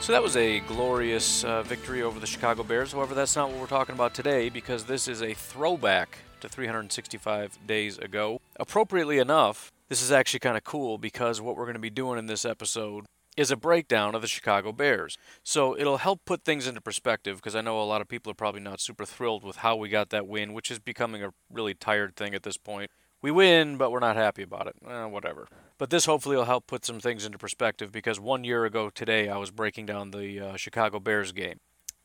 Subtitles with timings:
[0.00, 2.92] So that was a glorious uh, victory over the Chicago Bears.
[2.92, 7.58] However, that's not what we're talking about today because this is a throwback to 365
[7.66, 8.40] days ago.
[8.58, 12.18] Appropriately enough, this is actually kind of cool because what we're going to be doing
[12.18, 13.04] in this episode
[13.36, 15.18] is a breakdown of the Chicago Bears.
[15.44, 18.34] So it'll help put things into perspective because I know a lot of people are
[18.34, 21.74] probably not super thrilled with how we got that win, which is becoming a really
[21.74, 22.90] tired thing at this point.
[23.20, 24.76] We win, but we're not happy about it.
[24.88, 25.48] Eh, whatever.
[25.76, 29.28] But this hopefully will help put some things into perspective because one year ago today
[29.28, 31.60] I was breaking down the uh, Chicago Bears game.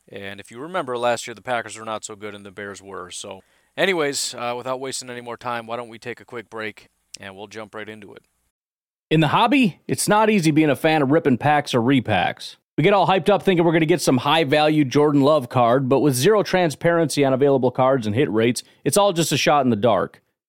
[0.09, 2.81] And if you remember, last year the Packers were not so good and the Bears
[2.81, 3.09] were.
[3.11, 3.41] So,
[3.77, 6.89] anyways, uh, without wasting any more time, why don't we take a quick break
[7.19, 8.23] and we'll jump right into it.
[9.09, 12.55] In the hobby, it's not easy being a fan of ripping packs or repacks.
[12.75, 15.47] We get all hyped up thinking we're going to get some high value Jordan Love
[15.47, 19.37] card, but with zero transparency on available cards and hit rates, it's all just a
[19.37, 20.22] shot in the dark.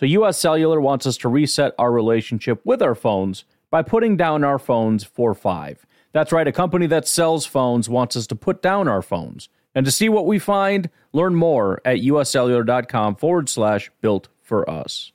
[0.00, 4.44] So US Cellular wants us to reset our relationship with our phones by putting down
[4.44, 5.84] our phones for five.
[6.12, 9.50] That's right, a company that sells phones wants us to put down our phones.
[9.74, 15.12] And to see what we find, learn more at uscellular.com forward slash built for us.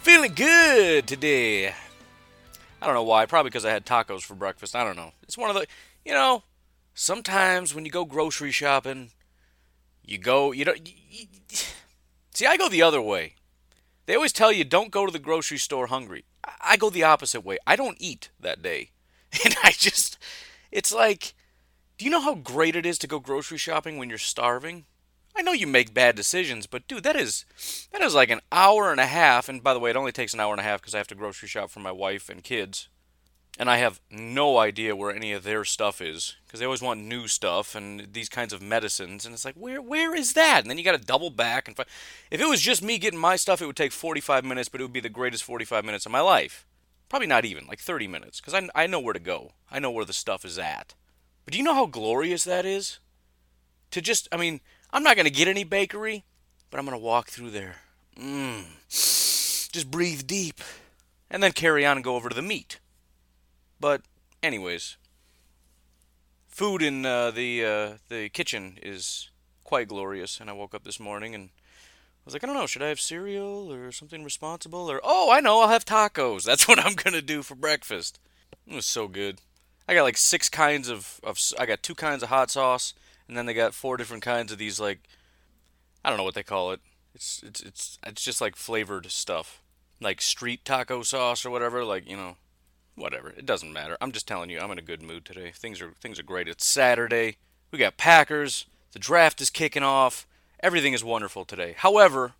[0.00, 1.68] Feeling good today.
[1.68, 3.24] I don't know why.
[3.26, 4.74] Probably because I had tacos for breakfast.
[4.74, 5.12] I don't know.
[5.22, 5.68] It's one of the,
[6.04, 6.42] you know,
[6.94, 9.12] sometimes when you go grocery shopping,
[10.02, 10.88] you go, you don't.
[10.88, 11.26] You, you,
[12.34, 13.36] see, I go the other way.
[14.10, 16.24] They always tell you don't go to the grocery store hungry.
[16.60, 17.58] I, go the opposite way.
[17.64, 18.90] I don't eat that day.
[19.44, 20.18] And I just,
[20.72, 21.32] it's like,
[21.96, 24.86] do you know how great it is to go grocery shopping when you're starving?
[25.36, 27.44] I know you make bad decisions, but dude, that is
[27.92, 29.48] that is like an hour and a half.
[29.48, 31.06] And by the way, it only takes an hour and a half because I have
[31.06, 32.88] to grocery shop for my wife and kids,
[33.58, 37.00] and I have no idea where any of their stuff is because they always want
[37.00, 40.60] new stuff and these kinds of medicines, and it's like where where is that?
[40.62, 41.88] And then you got to double back and find.
[42.30, 44.84] If it was just me getting my stuff, it would take 45 minutes, but it
[44.84, 46.66] would be the greatest 45 minutes of my life.
[47.08, 49.52] Probably not even like 30 minutes because I I know where to go.
[49.70, 50.94] I know where the stuff is at.
[51.44, 52.98] But do you know how glorious that is?
[53.90, 54.60] To just, I mean
[54.92, 56.24] I'm not going to get any bakery,
[56.70, 57.76] but I'm going to walk through there.
[58.18, 58.64] Mmm.
[58.88, 60.60] Just breathe deep.
[61.30, 62.80] And then carry on and go over to the meat.
[63.80, 64.02] But,
[64.42, 64.96] anyways,
[66.48, 69.30] food in uh, the uh, the kitchen is
[69.64, 70.40] quite glorious.
[70.40, 72.88] And I woke up this morning and I was like, I don't know, should I
[72.88, 74.90] have cereal or something responsible?
[74.90, 76.44] Or, oh, I know, I'll have tacos.
[76.44, 78.20] That's what I'm to do for breakfast.
[78.66, 79.40] It was so good.
[79.88, 82.94] I got like six kinds of, of I got two kinds of hot sauce
[83.30, 85.08] and then they got four different kinds of these like
[86.04, 86.80] I don't know what they call it.
[87.14, 89.62] It's it's it's it's just like flavored stuff,
[90.00, 91.84] like street taco sauce or whatever.
[91.84, 92.36] Like you know,
[93.00, 93.30] whatever.
[93.30, 93.96] It doesn't matter.
[94.00, 95.50] I'm just telling you, I'm in a good mood today.
[95.54, 96.48] Things are things are great.
[96.48, 97.36] It's Saturday.
[97.70, 98.66] We got Packers.
[98.92, 100.26] The draft is kicking off.
[100.60, 101.74] Everything is wonderful today.
[101.78, 102.32] However,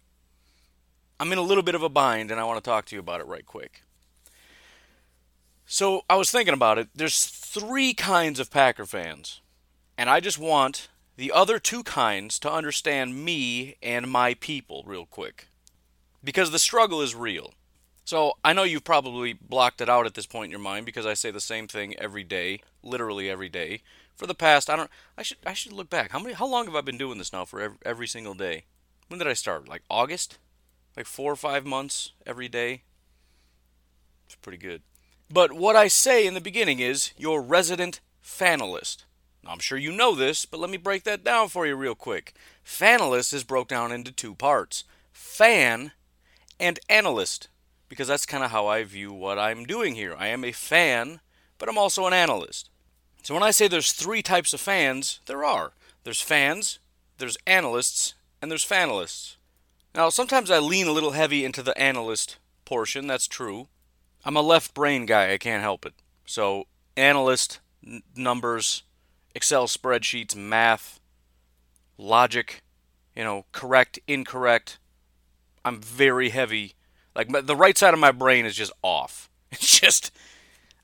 [1.18, 3.00] I'm in a little bit of a bind, and I want to talk to you
[3.00, 3.82] about it right quick.
[5.66, 6.88] So I was thinking about it.
[6.94, 9.40] There's three kinds of Packer fans.
[9.96, 15.06] And I just want the other two kinds to understand me and my people real
[15.06, 15.46] quick.
[16.22, 17.54] because the struggle is real.
[18.10, 21.06] So I know you've probably blocked it out at this point in your mind because
[21.06, 23.82] I say the same thing every day, literally every day.
[24.16, 24.90] For the past, I don't.
[25.16, 25.36] I should.
[25.46, 26.10] I should look back.
[26.10, 26.34] How many?
[26.34, 27.44] How long have I been doing this now?
[27.44, 28.64] For every, every single day.
[29.06, 29.68] When did I start?
[29.68, 30.38] Like August?
[30.96, 32.82] Like four or five months every day.
[34.26, 34.82] It's pretty good.
[35.32, 39.04] But what I say in the beginning is your resident fanalist.
[39.44, 41.94] Now, I'm sure you know this, but let me break that down for you real
[41.94, 42.34] quick.
[42.66, 44.82] Fanalist is broke down into two parts
[45.12, 45.92] fan
[46.58, 47.46] and analyst,
[47.90, 50.14] because that's kind of how I view what I'm doing here.
[50.16, 51.20] I am a fan,
[51.58, 52.70] but I'm also an analyst.
[53.22, 55.72] So when I say there's three types of fans, there are.
[56.04, 56.78] There's fans,
[57.18, 59.36] there's analysts, and there's fanalists.
[59.94, 63.66] Now, sometimes I lean a little heavy into the analyst portion, that's true.
[64.24, 65.94] I'm a left brain guy, I can't help it.
[66.24, 68.84] So, analyst, n- numbers,
[69.34, 71.00] Excel spreadsheets, math,
[71.98, 72.62] logic,
[73.16, 74.78] you know, correct, incorrect.
[75.64, 76.74] I'm very heavy.
[77.14, 79.28] Like, the right side of my brain is just off.
[79.52, 80.12] It's just,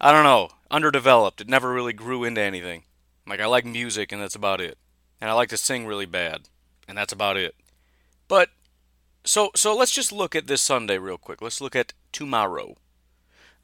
[0.01, 1.41] I don't know, underdeveloped.
[1.41, 2.83] It never really grew into anything.
[3.25, 4.77] Like, I like music, and that's about it.
[5.21, 6.49] And I like to sing really bad,
[6.89, 7.55] and that's about it.
[8.27, 8.51] But,
[9.25, 11.41] so, so let's just look at this Sunday real quick.
[11.41, 12.75] Let's look at tomorrow.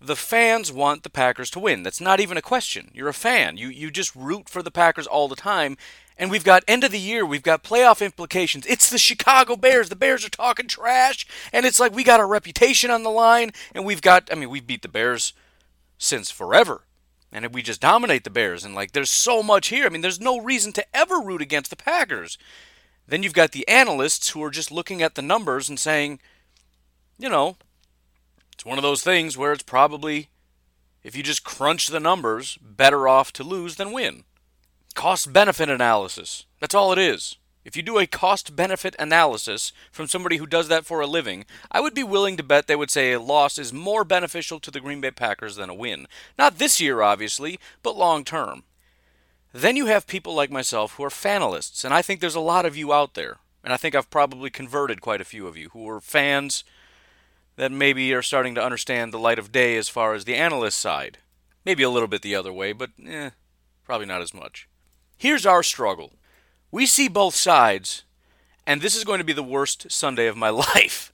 [0.00, 1.82] The fans want the Packers to win.
[1.82, 2.90] That's not even a question.
[2.92, 3.56] You're a fan.
[3.56, 5.76] You, you just root for the Packers all the time.
[6.18, 8.66] And we've got end of the year, we've got playoff implications.
[8.66, 9.88] It's the Chicago Bears.
[9.88, 13.52] The Bears are talking trash, and it's like we got our reputation on the line,
[13.74, 15.32] and we've got I mean, we've beat the Bears
[15.98, 16.82] since forever.
[17.34, 19.86] And we just dominate the Bears and like there's so much here.
[19.86, 22.36] I mean, there's no reason to ever root against the Packers.
[23.06, 26.20] Then you've got the analysts who are just looking at the numbers and saying,
[27.18, 27.56] you know,
[28.52, 30.28] it's one of those things where it's probably
[31.02, 34.24] if you just crunch the numbers, better off to lose than win.
[34.94, 36.46] Cost benefit analysis.
[36.60, 37.36] That's all it is.
[37.64, 41.44] If you do a cost benefit analysis from somebody who does that for a living,
[41.70, 44.70] I would be willing to bet they would say a loss is more beneficial to
[44.70, 46.06] the Green Bay Packers than a win.
[46.36, 48.64] Not this year, obviously, but long term.
[49.52, 52.66] Then you have people like myself who are fanalists, and I think there's a lot
[52.66, 53.38] of you out there.
[53.62, 56.64] And I think I've probably converted quite a few of you who are fans
[57.56, 60.80] that maybe are starting to understand the light of day as far as the analyst
[60.80, 61.18] side.
[61.64, 63.30] Maybe a little bit the other way, but eh,
[63.84, 64.68] probably not as much.
[65.22, 66.14] Here's our struggle.
[66.72, 68.02] We see both sides,
[68.66, 71.12] and this is going to be the worst Sunday of my life.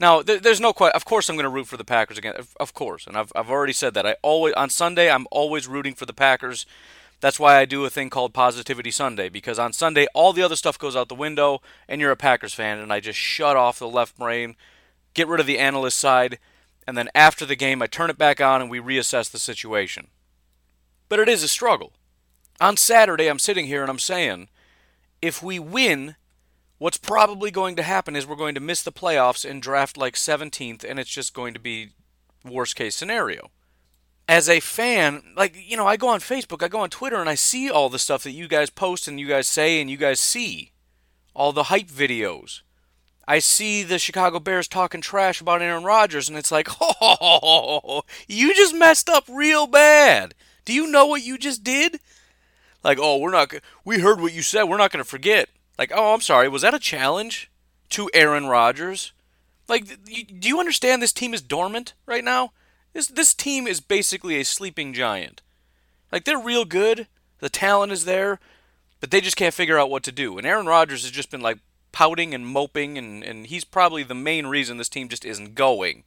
[0.00, 0.96] Now, there's no question.
[0.96, 2.32] Of course, I'm going to root for the Packers again.
[2.58, 4.06] Of course, and I've I've already said that.
[4.06, 6.64] I always on Sunday I'm always rooting for the Packers.
[7.20, 10.56] That's why I do a thing called Positivity Sunday because on Sunday all the other
[10.56, 13.78] stuff goes out the window, and you're a Packers fan, and I just shut off
[13.78, 14.56] the left brain,
[15.12, 16.38] get rid of the analyst side,
[16.88, 20.06] and then after the game I turn it back on and we reassess the situation.
[21.10, 21.92] But it is a struggle
[22.60, 24.48] on Saturday, I'm sitting here and I'm saying,
[25.20, 26.16] if we win,
[26.78, 30.14] what's probably going to happen is we're going to miss the playoffs and draft like
[30.14, 31.90] 17th, and it's just going to be
[32.44, 33.50] worst case scenario.
[34.28, 37.28] As a fan, like, you know, I go on Facebook, I go on Twitter, and
[37.28, 39.96] I see all the stuff that you guys post and you guys say and you
[39.96, 40.72] guys see.
[41.34, 42.60] All the hype videos.
[43.26, 48.54] I see the Chicago Bears talking trash about Aaron Rodgers, and it's like, oh, you
[48.54, 50.34] just messed up real bad.
[50.64, 52.00] Do you know what you just did?
[52.82, 53.52] Like, oh, we're not,
[53.84, 55.48] we heard what you said, we're not going to forget.
[55.78, 57.50] Like, oh, I'm sorry, was that a challenge
[57.90, 59.12] to Aaron Rodgers?
[59.68, 62.52] Like, do you understand this team is dormant right now?
[62.92, 65.40] This this team is basically a sleeping giant.
[66.10, 67.06] Like they're real good,
[67.38, 68.38] the talent is there,
[69.00, 70.36] but they just can't figure out what to do.
[70.36, 71.58] And Aaron Rodgers has just been like
[71.90, 76.04] pouting and moping, and, and he's probably the main reason this team just isn't going.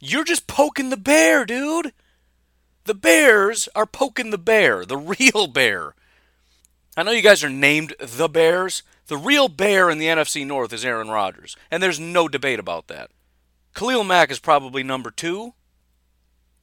[0.00, 1.92] You're just poking the bear, dude.
[2.86, 5.96] The Bears are poking the bear, the real bear.
[6.96, 8.84] I know you guys are named the Bears.
[9.08, 12.86] The real bear in the NFC North is Aaron Rodgers, and there's no debate about
[12.86, 13.10] that.
[13.74, 15.54] Khalil Mack is probably number two,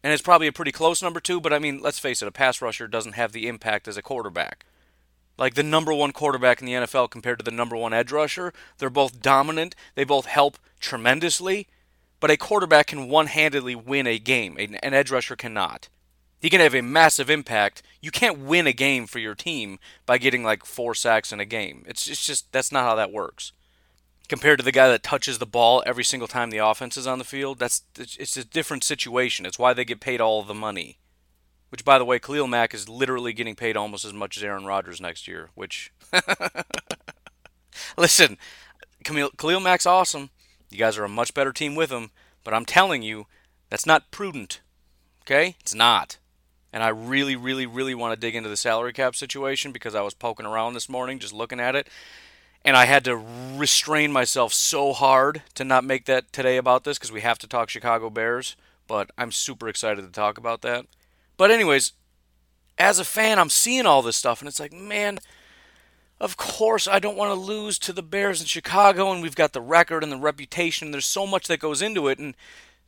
[0.02, 2.32] and it's probably a pretty close number two, but I mean, let's face it, a
[2.32, 4.66] pass rusher doesn't have the impact as a quarterback.
[5.38, 8.54] Like the number one quarterback in the NFL compared to the number one edge rusher,
[8.78, 11.68] they're both dominant, they both help tremendously,
[12.22, 15.90] but a quarterback can one handedly win a game, an edge rusher cannot
[16.44, 17.82] he can have a massive impact.
[18.02, 21.46] You can't win a game for your team by getting like four sacks in a
[21.46, 21.86] game.
[21.88, 23.54] It's, it's just that's not how that works.
[24.28, 27.18] Compared to the guy that touches the ball every single time the offense is on
[27.18, 29.46] the field, that's it's a different situation.
[29.46, 30.98] It's why they get paid all the money.
[31.70, 34.66] Which, by the way, Khalil Mack is literally getting paid almost as much as Aaron
[34.66, 35.50] Rodgers next year.
[35.56, 35.94] Which,
[37.98, 38.38] listen,
[39.06, 40.30] Khalil, Khalil Mack's awesome.
[40.70, 42.12] You guys are a much better team with him,
[42.44, 43.28] but I'm telling you,
[43.70, 44.60] that's not prudent.
[45.22, 46.18] Okay, it's not
[46.74, 50.02] and I really, really, really want to dig into the salary cap situation because I
[50.02, 51.88] was poking around this morning just looking at it.
[52.66, 53.18] and I had to
[53.56, 57.48] restrain myself so hard to not make that today about this because we have to
[57.48, 58.56] talk Chicago Bears.
[58.88, 60.86] But I'm super excited to talk about that.
[61.38, 61.94] But, anyways,
[62.78, 65.20] as a fan, I'm seeing all this stuff, and it's like, man,
[66.20, 69.54] of course I don't want to lose to the Bears in Chicago, and we've got
[69.54, 70.88] the record and the reputation.
[70.88, 72.36] And There's so much that goes into it, and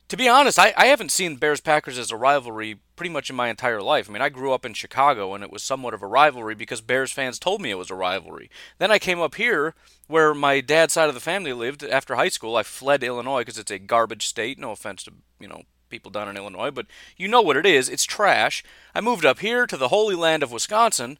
[0.08, 3.36] to be honest, I, I haven't seen Bears Packers as a rivalry pretty much in
[3.36, 4.08] my entire life.
[4.08, 6.80] I mean, I grew up in Chicago and it was somewhat of a rivalry because
[6.80, 8.48] Bears fans told me it was a rivalry.
[8.78, 9.74] Then I came up here
[10.06, 12.56] where my dad's side of the family lived after high school.
[12.56, 14.58] I fled Illinois because it's a garbage state.
[14.58, 16.86] No offense to, you know, people down in Illinois, but
[17.16, 17.88] you know what it is.
[17.88, 18.62] It's trash.
[18.94, 21.18] I moved up here to the holy land of Wisconsin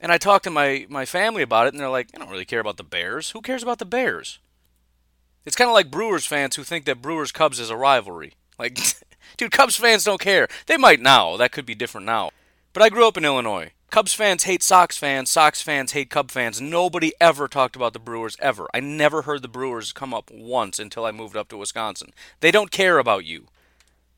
[0.00, 2.44] and I talked to my, my family about it and they're like, I don't really
[2.44, 3.30] care about the Bears.
[3.30, 4.40] Who cares about the Bears?
[5.44, 8.34] It's kind of like Brewers fans who think that Brewers Cubs is a rivalry.
[8.58, 8.78] Like,
[9.36, 10.48] dude, Cubs fans don't care.
[10.66, 11.36] They might now.
[11.36, 12.30] That could be different now.
[12.72, 13.72] But I grew up in Illinois.
[13.90, 15.30] Cubs fans hate Sox fans.
[15.30, 16.60] Sox fans hate Cub fans.
[16.60, 18.68] Nobody ever talked about the Brewers ever.
[18.72, 22.12] I never heard the Brewers come up once until I moved up to Wisconsin.
[22.38, 23.48] They don't care about you.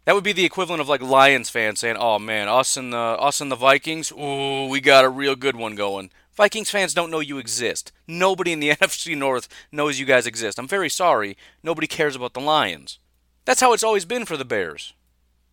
[0.05, 2.99] That would be the equivalent of like Lions fans saying, "Oh man, us and the
[2.99, 7.11] us and the Vikings, ooh, we got a real good one going." Vikings fans don't
[7.11, 7.93] know you exist.
[8.07, 10.59] Nobody in the NFC North knows you guys exist.
[10.59, 11.37] I'm very sorry.
[11.63, 12.99] Nobody cares about the Lions.
[13.45, 14.95] That's how it's always been for the Bears.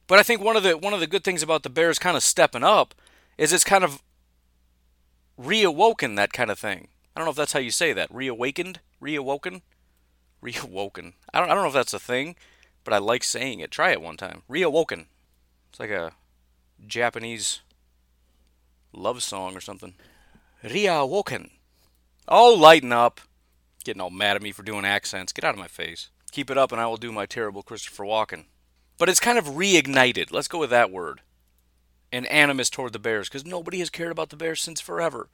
[0.08, 2.18] But I think one of the one of the good things about the Bears kind
[2.18, 2.96] of stepping up
[3.38, 4.02] is it's kind of
[5.40, 6.88] reawoken that kind of thing.
[7.16, 8.14] I don't know if that's how you say that.
[8.14, 8.80] Reawakened?
[9.02, 9.62] Reawoken?
[10.44, 11.14] Reawoken.
[11.34, 12.36] I don't I don't know if that's a thing,
[12.84, 13.72] but I like saying it.
[13.72, 14.44] Try it one time.
[14.50, 15.06] Reawoken.
[15.70, 16.14] It's like a
[16.88, 17.62] Japanese
[18.94, 19.94] love song or something.
[20.64, 21.52] Ria Woken.
[22.28, 23.22] Oh, lighten up.
[23.84, 25.32] Getting all mad at me for doing accents.
[25.32, 26.10] Get out of my face.
[26.32, 28.46] Keep it up and I will do my terrible Christopher Walken.
[28.98, 30.32] But it's kind of reignited.
[30.32, 31.22] Let's go with that word.
[32.12, 35.30] An animus toward the Bears, because nobody has cared about the Bears since forever.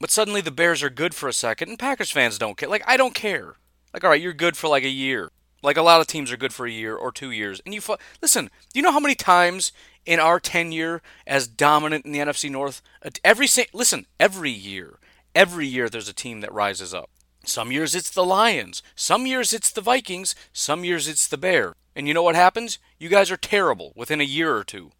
[0.00, 2.68] But suddenly the Bears are good for a second, and Packers fans don't care.
[2.68, 3.54] Like, I don't care.
[3.92, 5.30] Like, all right, you're good for like a year.
[5.62, 7.60] Like, a lot of teams are good for a year or two years.
[7.64, 9.72] And you, fu- listen, do you know how many times
[10.06, 12.82] in our tenure as dominant in the NFC North.
[13.04, 14.98] Uh, every listen, every year,
[15.34, 17.10] every year there's a team that rises up.
[17.44, 21.74] Some years it's the Lions, some years it's the Vikings, some years it's the Bear.
[21.94, 22.78] And you know what happens?
[22.98, 24.90] You guys are terrible within a year or two.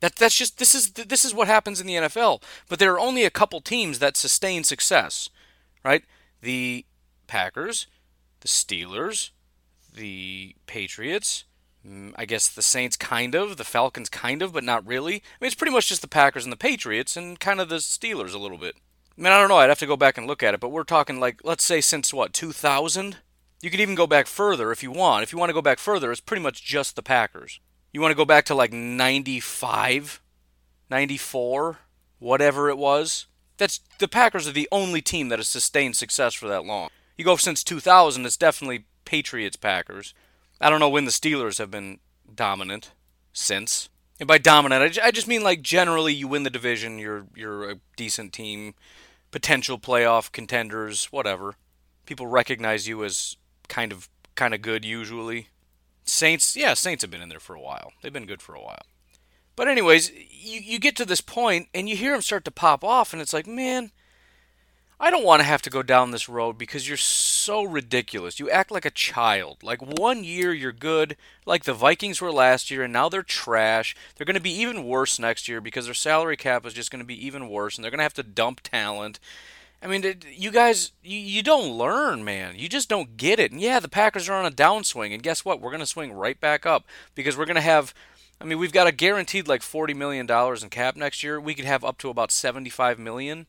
[0.00, 2.42] That that's just this is this is what happens in the NFL.
[2.68, 5.30] But there are only a couple teams that sustain success,
[5.84, 6.04] right?
[6.40, 6.84] The
[7.26, 7.86] Packers,
[8.40, 9.30] the Steelers,
[9.94, 11.44] the Patriots,
[11.86, 15.14] Mm, I guess the Saints kind of, the Falcons kind of, but not really.
[15.14, 17.76] I mean, it's pretty much just the Packers and the Patriots and kind of the
[17.76, 18.76] Steelers a little bit.
[19.16, 19.58] I mean, I don't know.
[19.58, 21.80] I'd have to go back and look at it, but we're talking like, let's say
[21.80, 23.18] since what, 2000?
[23.60, 25.22] You could even go back further if you want.
[25.22, 27.60] If you want to go back further, it's pretty much just the Packers.
[27.92, 30.20] You want to go back to like 95,
[30.90, 31.78] 94,
[32.18, 33.26] whatever it was?
[33.56, 36.88] That's the Packers are the only team that has sustained success for that long.
[37.16, 40.12] You go since 2000, it's definitely Patriots Packers.
[40.60, 41.98] I don't know when the Steelers have been
[42.32, 42.92] dominant
[43.32, 43.88] since.
[44.20, 47.80] And by dominant, I just mean like generally you win the division, you're you're a
[47.96, 48.74] decent team,
[49.30, 51.56] potential playoff contenders, whatever.
[52.06, 53.36] People recognize you as
[53.68, 55.48] kind of kind of good usually.
[56.04, 57.92] Saints, yeah, Saints have been in there for a while.
[58.02, 58.82] They've been good for a while.
[59.56, 62.84] But anyways, you you get to this point and you hear them start to pop
[62.84, 63.90] off and it's like, man,
[65.04, 68.40] I don't want to have to go down this road because you're so ridiculous.
[68.40, 69.62] You act like a child.
[69.62, 73.94] Like one year you're good, like the Vikings were last year, and now they're trash.
[74.16, 77.02] They're going to be even worse next year because their salary cap is just going
[77.02, 79.20] to be even worse, and they're going to have to dump talent.
[79.82, 82.54] I mean, you guys, you, don't learn, man.
[82.56, 83.52] You just don't get it.
[83.52, 85.60] And yeah, the Packers are on a downswing, and guess what?
[85.60, 87.92] We're going to swing right back up because we're going to have.
[88.40, 91.38] I mean, we've got a guaranteed like forty million dollars in cap next year.
[91.38, 93.48] We could have up to about seventy-five million.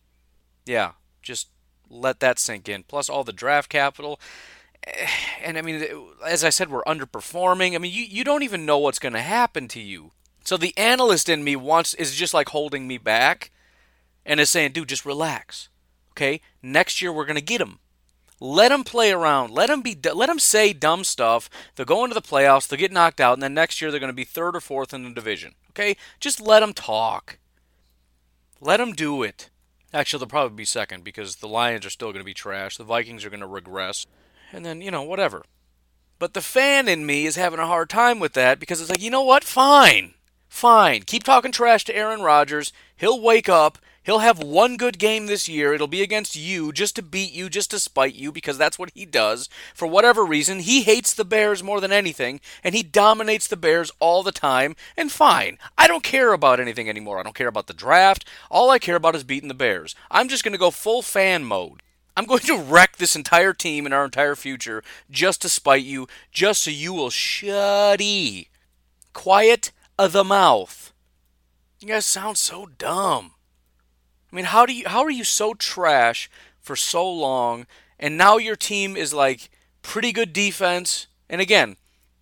[0.66, 0.92] Yeah,
[1.26, 1.50] just
[1.90, 2.84] let that sink in.
[2.84, 4.20] Plus all the draft capital.
[4.86, 5.08] Eh,
[5.44, 5.86] and I mean,
[6.26, 7.76] as I said, we're underperforming.
[7.76, 10.12] I mean, you, you don't even know what's going to happen to you.
[10.46, 13.52] So the analyst in me wants is just like holding me back
[14.26, 15.70] and is saying, dude, just relax.
[16.12, 16.40] Okay?
[16.62, 17.80] Next year we're going to get him.
[18.40, 19.52] Let them play around.
[19.52, 19.98] Let them be.
[20.14, 21.50] Let them say dumb stuff.
[21.76, 22.68] They'll go into the playoffs.
[22.68, 24.94] They'll get knocked out, and then next year they're going to be third or fourth
[24.94, 25.54] in the division.
[25.72, 27.40] Okay, just let them talk.
[28.60, 29.50] Let them do it.
[29.96, 32.76] Actually, they'll probably be second because the Lions are still going to be trash.
[32.76, 34.06] The Vikings are going to regress.
[34.52, 35.46] And then, you know, whatever.
[36.20, 39.02] But the fan in me is having a hard time with that because it's like,
[39.02, 39.46] you know what?
[39.46, 40.14] Fine.
[40.50, 41.04] Fine.
[41.04, 42.74] Keep talking trash to Aaron Rodgers.
[42.98, 43.78] He'll wake up.
[44.06, 45.74] He'll have one good game this year.
[45.74, 48.92] It'll be against you just to beat you, just to spite you, because that's what
[48.94, 49.50] he does.
[49.74, 53.92] For whatever reason, he hates the Bears more than anything, and he dominates the Bears
[54.00, 54.76] all the time.
[54.96, 57.20] And fine, I don't care about anything anymore.
[57.20, 58.26] I don't care about the draft.
[58.52, 59.96] All I care about is beating the Bears.
[60.12, 61.82] I'm just going to go full fan mode.
[62.16, 66.08] I'm going to wreck this entire team and our entire future just to spite you,
[66.32, 68.50] just so you will shutty.
[69.14, 70.94] Quiet the mouth.
[71.80, 73.35] You guys sound so dumb.
[74.36, 77.66] I mean, how do you how are you so trash for so long
[77.98, 79.50] and now your team is like
[79.82, 81.08] pretty good defense?
[81.30, 81.78] And again,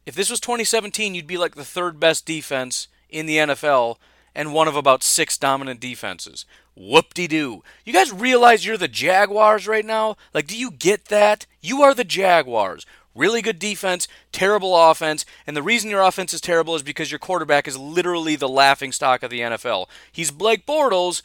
[0.05, 3.95] if this was 2017, you'd be like the third best defense in the NFL
[4.35, 6.45] and one of about six dominant defenses.
[6.75, 7.63] Whoop de doo.
[7.83, 10.15] You guys realize you're the Jaguars right now?
[10.35, 11.47] Like, do you get that?
[11.61, 12.85] You are the Jaguars.
[13.15, 17.19] Really good defense, terrible offense, and the reason your offense is terrible is because your
[17.19, 19.87] quarterback is literally the laughing stock of the NFL.
[20.11, 21.21] He's Blake Bortles,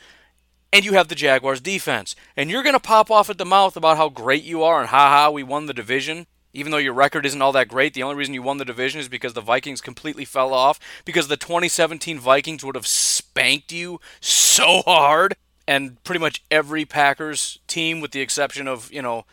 [0.73, 2.15] and you have the Jaguars defense.
[2.37, 4.89] And you're going to pop off at the mouth about how great you are and
[4.89, 8.17] haha, we won the division even though your record isn't all that great, the only
[8.17, 12.19] reason you won the division is because the Vikings completely fell off, because the 2017
[12.19, 18.21] Vikings would have spanked you so hard, and pretty much every Packers team, with the
[18.21, 19.25] exception of, you know,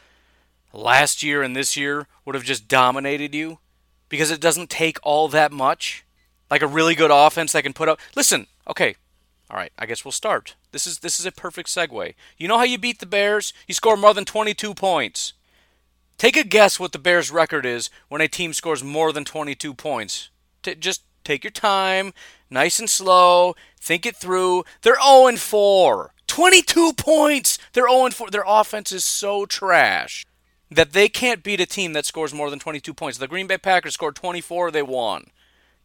[0.73, 3.59] last year and this year, would have just dominated you,
[4.09, 6.03] because it doesn't take all that much.
[6.51, 7.99] Like a really good offense that can put up.
[8.15, 8.97] Listen, okay,
[9.49, 10.55] all right, I guess we'll start.
[10.75, 12.15] This is this is a perfect segue.
[12.37, 13.53] You know how you beat the Bears?
[13.65, 15.31] You score more than 22 points.
[16.17, 19.73] Take a guess what the Bears' record is when a team scores more than 22
[19.73, 20.31] points.
[20.63, 22.11] T- just take your time,
[22.49, 24.65] nice and slow, think it through.
[24.81, 26.11] They're 0 and 4.
[26.27, 27.57] 22 points!
[27.71, 28.29] They're 0 and 4.
[28.29, 30.25] Their offense is so trash
[30.69, 33.17] that they can't beat a team that scores more than 22 points.
[33.17, 35.27] The Green Bay Packers scored 24, they won.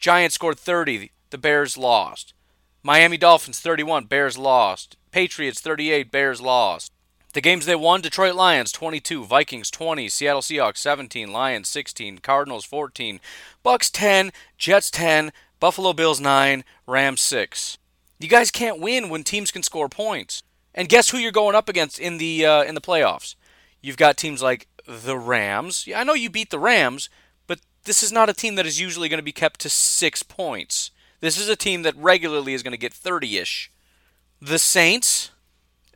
[0.00, 2.34] Giants scored 30, the Bears lost.
[2.82, 4.96] Miami Dolphins 31, Bears lost.
[5.10, 6.92] Patriots 38, Bears lost.
[7.32, 12.64] The games they won Detroit Lions 22, Vikings 20, Seattle Seahawks 17, Lions 16, Cardinals
[12.64, 13.20] 14,
[13.64, 17.78] Bucs 10, Jets 10, Buffalo Bills 9, Rams 6.
[18.18, 20.42] You guys can't win when teams can score points.
[20.74, 23.34] And guess who you're going up against in the uh, in the playoffs?
[23.80, 25.86] You've got teams like the Rams.
[25.86, 27.08] Yeah, I know you beat the Rams,
[27.46, 30.22] but this is not a team that is usually going to be kept to 6
[30.24, 30.90] points.
[31.20, 33.68] This is a team that regularly is going to get 30ish.
[34.40, 35.30] The Saints,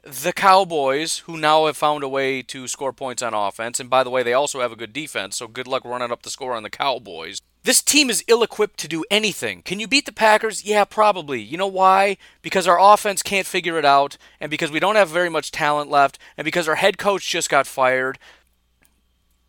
[0.03, 4.05] the Cowboys, who now have found a way to score points on offense, and by
[4.05, 6.53] the way, they also have a good defense, so good luck running up the score
[6.53, 7.41] on the Cowboys.
[7.63, 9.63] This team is ill equipped to do anything.
[9.63, 10.67] Can you beat the Packers?
[10.67, 11.41] Yeah, probably.
[11.41, 12.19] You know why?
[12.43, 15.91] Because our offense can't figure it out, and because we don't have very much talent
[15.91, 18.19] left, and because our head coach just got fired,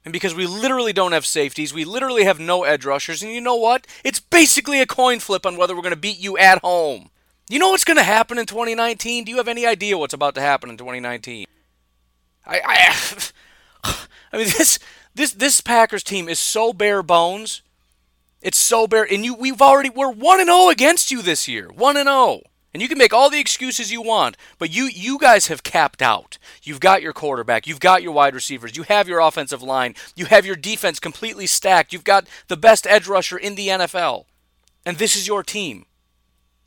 [0.06, 3.42] and because we literally don't have safeties, we literally have no edge rushers, and you
[3.42, 3.88] know what?
[4.04, 7.10] It's basically a coin flip on whether we're going to beat you at home.
[7.50, 9.26] You know what's going to happen in 2019?
[9.26, 11.46] Do you have any idea what's about to happen in 2019?
[12.46, 13.30] I, I,
[14.32, 14.80] I mean this
[15.16, 17.64] this this Packers team is so bare bones.
[18.42, 21.48] It's so bare, and you we've already we're one and zero oh against you this
[21.48, 22.42] year, one and zero, oh.
[22.76, 26.02] And you can make all the excuses you want, but you you guys have capped
[26.02, 26.38] out.
[26.62, 30.26] You've got your quarterback, you've got your wide receivers, you have your offensive line, you
[30.26, 31.94] have your defense completely stacked.
[31.94, 34.26] You've got the best edge rusher in the NFL,
[34.86, 35.86] and this is your team.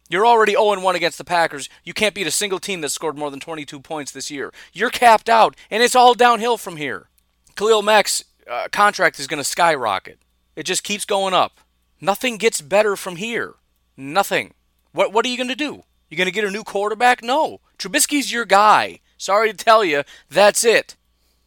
[0.08, 1.68] You're already 0 1 against the Packers.
[1.84, 4.50] You can't beat a single team that scored more than 22 points this year.
[4.72, 7.10] You're capped out, and it's all downhill from here.
[7.54, 10.20] Khalil Mack's uh, contract is going to skyrocket.
[10.56, 11.60] It just keeps going up.
[12.00, 13.56] Nothing gets better from here.
[13.94, 14.54] Nothing.
[14.92, 15.82] What, what are you going to do?
[16.08, 17.22] You going to get a new quarterback?
[17.22, 17.60] No.
[17.78, 19.00] Trubisky's your guy.
[19.16, 20.96] Sorry to tell you, that's it.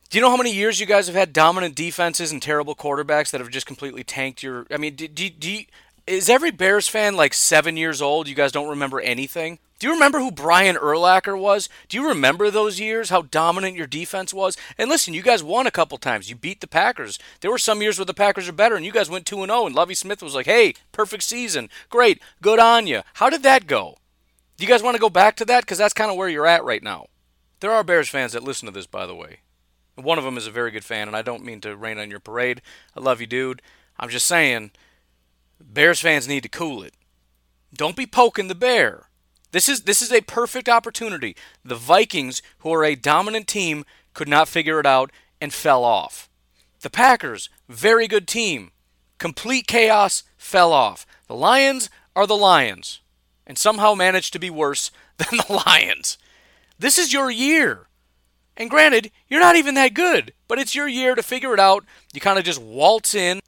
[0.10, 3.32] Do you know how many years you guys have had dominant defenses and terrible quarterbacks
[3.32, 4.68] that have just completely tanked your?
[4.70, 5.66] I mean, do, do, do you,
[6.06, 8.28] is every Bears fan like seven years old?
[8.28, 9.60] You guys don't remember anything?
[9.80, 11.70] Do you remember who Brian Urlacher was?
[11.90, 14.56] Do you remember those years, how dominant your defense was?
[14.78, 16.30] And listen, you guys won a couple times.
[16.30, 17.18] You beat the Packers.
[17.40, 19.44] There were some years where the Packers are better, and you guys went 2 0,
[19.44, 21.68] and oh, Lovie Smith was like, hey, perfect season.
[21.90, 22.22] Great.
[22.44, 23.02] Good on you.
[23.16, 23.98] How did that go?
[24.62, 25.62] Do you guys want to go back to that?
[25.62, 27.08] Because that's kind of where you're at right now.
[27.62, 29.40] There are Bears fans that listen to this, by the way.
[29.96, 32.12] One of them is a very good fan, and I don't mean to rain on
[32.12, 32.62] your parade.
[32.96, 33.64] I love you, dude.
[34.00, 34.70] I'm just saying
[35.60, 36.94] Bears fans need to cool it.
[37.74, 39.08] Don't be poking the bear.
[39.52, 41.36] This is this is a perfect opportunity.
[41.66, 46.30] The Vikings, who are a dominant team, could not figure it out and fell off.
[46.82, 48.70] The Packers, very good team,
[49.18, 51.08] complete chaos, fell off.
[51.26, 53.02] The Lions are the Lions
[53.46, 56.18] and somehow managed to be worse than the Lions.
[56.80, 57.88] This is your year.
[58.58, 61.86] And granted, you're not even that good, but it's your year to figure it out.
[62.14, 63.40] You kind of just waltz in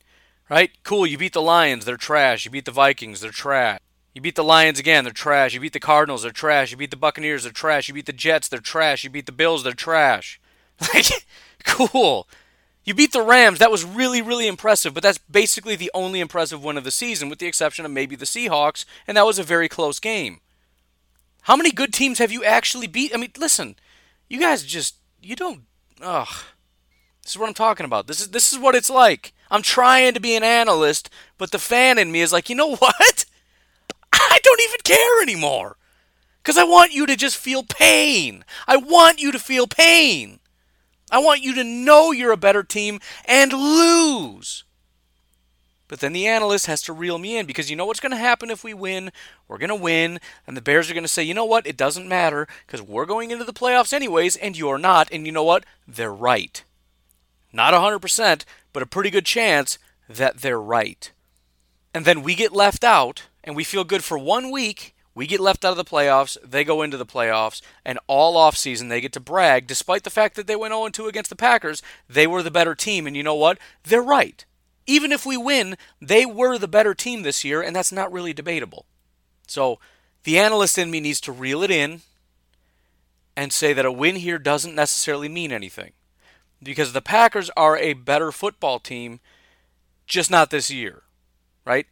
[0.50, 0.72] Right?
[0.84, 2.46] Cool, you beat the Lions, they're trash.
[2.46, 3.80] You beat the Vikings, they're trash.
[4.14, 5.54] You beat the Lions again, they're trash.
[5.54, 6.70] You beat the Cardinals, they're trash.
[6.70, 7.88] You beat the Buccaneers, they're trash.
[7.88, 9.04] You beat the Jets, they're trash.
[9.04, 10.40] You beat the Bills, they're trash.
[10.94, 11.06] Like,
[11.64, 12.28] cool.
[12.86, 16.64] You beat the Rams, that was really, really impressive, but that's basically the only impressive
[16.64, 19.44] win of the season, with the exception of maybe the Seahawks, and that was a
[19.44, 20.42] very close game.
[21.44, 23.14] How many good teams have you actually beat?
[23.14, 23.76] I mean, listen,
[24.30, 25.62] you guys just, you don't,
[26.02, 26.28] ugh.
[27.22, 28.08] This is what I'm talking about.
[28.08, 29.34] This is this is what it's like.
[29.50, 32.76] I'm trying to be an analyst, but the fan in me is like, you know
[32.76, 33.26] what?
[34.14, 35.78] I don't even care anymore.
[36.42, 38.44] Because I want you to just feel pain.
[38.68, 40.40] I want you to feel pain.
[41.14, 44.64] I want you to know you're a better team and lose.
[45.88, 48.18] But then the analyst has to reel me in because you know what's going to
[48.18, 49.12] happen if we win?
[49.48, 51.68] We're going to win, and the Bears are going to say, you know what?
[51.68, 55.08] It doesn't matter because we're going into the playoffs anyways, and you're not.
[55.12, 55.66] And you know what?
[55.88, 56.64] They're right.
[57.52, 59.78] Not 100%, but a pretty good chance
[60.10, 61.12] that they're right.
[61.94, 64.93] And then we get left out, and we feel good for one week.
[65.16, 66.38] We get left out of the playoffs.
[66.44, 70.36] They go into the playoffs, and all offseason they get to brag, despite the fact
[70.36, 71.82] that they went 0 2 against the Packers.
[72.10, 73.60] They were the better team, and you know what?
[73.84, 74.44] They're right.
[74.86, 78.34] Even if we win, they were the better team this year, and that's not really
[78.34, 78.86] debatable.
[79.48, 79.80] So
[80.24, 82.02] the analyst in me needs to reel it in
[83.36, 85.92] and say that a win here doesn't necessarily mean anything.
[86.62, 89.20] Because the Packers are a better football team,
[90.06, 91.04] just not this year,
[91.66, 91.88] right?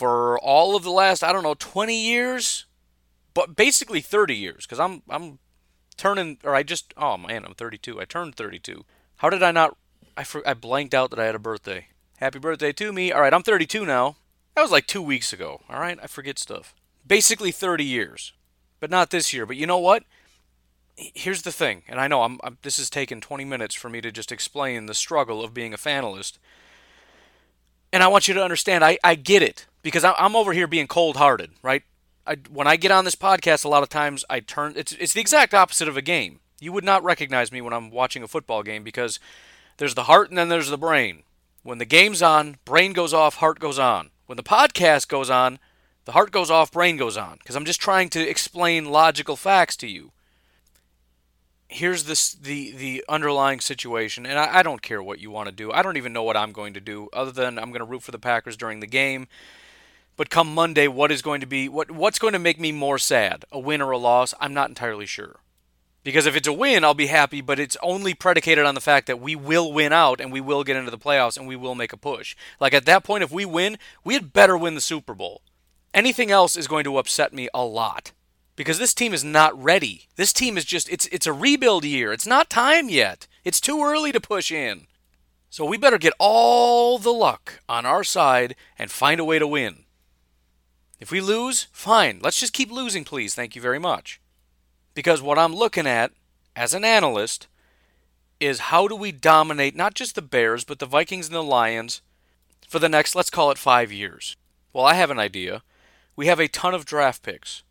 [0.00, 2.64] For all of the last, I don't know, 20 years,
[3.34, 5.40] but basically 30 years, because I'm, I'm
[5.98, 8.00] turning, or I just, oh man, I'm 32.
[8.00, 8.86] I turned 32.
[9.16, 9.76] How did I not,
[10.16, 11.88] I, I blanked out that I had a birthday.
[12.16, 13.12] Happy birthday to me.
[13.12, 14.16] All right, I'm 32 now.
[14.54, 15.60] That was like two weeks ago.
[15.68, 16.74] All right, I forget stuff.
[17.06, 18.32] Basically 30 years,
[18.80, 19.44] but not this year.
[19.44, 20.04] But you know what?
[20.96, 24.00] Here's the thing, and I know I'm, I'm this has taken 20 minutes for me
[24.00, 26.38] to just explain the struggle of being a fanalist.
[27.92, 30.86] And I want you to understand, I, I get it because I'm over here being
[30.86, 31.82] cold-hearted, right?
[32.26, 34.74] I, when I get on this podcast, a lot of times I turn.
[34.76, 36.40] It's it's the exact opposite of a game.
[36.60, 39.18] You would not recognize me when I'm watching a football game because
[39.78, 41.22] there's the heart and then there's the brain.
[41.62, 44.10] When the game's on, brain goes off, heart goes on.
[44.26, 45.58] When the podcast goes on,
[46.04, 47.38] the heart goes off, brain goes on.
[47.38, 50.12] Because I'm just trying to explain logical facts to you.
[51.68, 55.54] Here's this the the underlying situation, and I, I don't care what you want to
[55.54, 55.72] do.
[55.72, 58.02] I don't even know what I'm going to do, other than I'm going to root
[58.02, 59.28] for the Packers during the game.
[60.20, 62.98] But come Monday, what is going to be what what's going to make me more
[62.98, 63.46] sad?
[63.50, 64.34] A win or a loss?
[64.38, 65.40] I'm not entirely sure.
[66.04, 69.06] Because if it's a win, I'll be happy, but it's only predicated on the fact
[69.06, 71.74] that we will win out and we will get into the playoffs and we will
[71.74, 72.36] make a push.
[72.60, 75.40] Like at that point, if we win, we had better win the Super Bowl.
[75.94, 78.12] Anything else is going to upset me a lot
[78.56, 80.08] because this team is not ready.
[80.16, 82.12] This team is just it's it's a rebuild year.
[82.12, 83.26] It's not time yet.
[83.42, 84.86] It's too early to push in.
[85.48, 89.46] So we better get all the luck on our side and find a way to
[89.46, 89.86] win.
[91.00, 92.20] If we lose, fine.
[92.22, 93.34] Let's just keep losing, please.
[93.34, 94.20] Thank you very much.
[94.94, 96.12] Because what I'm looking at
[96.54, 97.48] as an analyst
[98.38, 102.02] is how do we dominate not just the Bears, but the Vikings and the Lions
[102.68, 104.36] for the next, let's call it five years?
[104.72, 105.62] Well, I have an idea.
[106.16, 107.62] We have a ton of draft picks.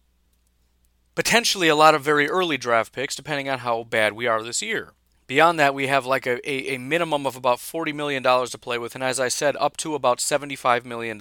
[1.13, 4.61] Potentially a lot of very early draft picks, depending on how bad we are this
[4.61, 4.93] year.
[5.27, 8.79] Beyond that, we have like a, a, a minimum of about $40 million to play
[8.79, 11.19] with, and as I said, up to about $75 million.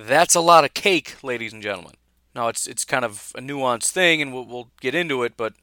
[0.00, 1.94] That's a lot of cake, ladies and gentlemen.
[2.32, 5.54] Now it's it's kind of a nuanced thing, and we'll, we'll get into it, but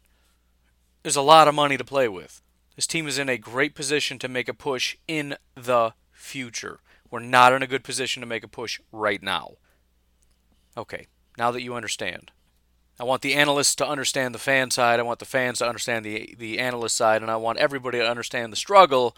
[1.04, 2.42] there's a lot of money to play with.
[2.76, 6.82] This team is in a great position to make a push in the future.
[7.10, 9.52] We're not in a good position to make a push right now.
[10.76, 12.32] Okay, now that you understand.
[13.00, 15.00] I want the analysts to understand the fan side.
[15.00, 18.10] I want the fans to understand the the analyst side, and I want everybody to
[18.10, 19.16] understand the struggle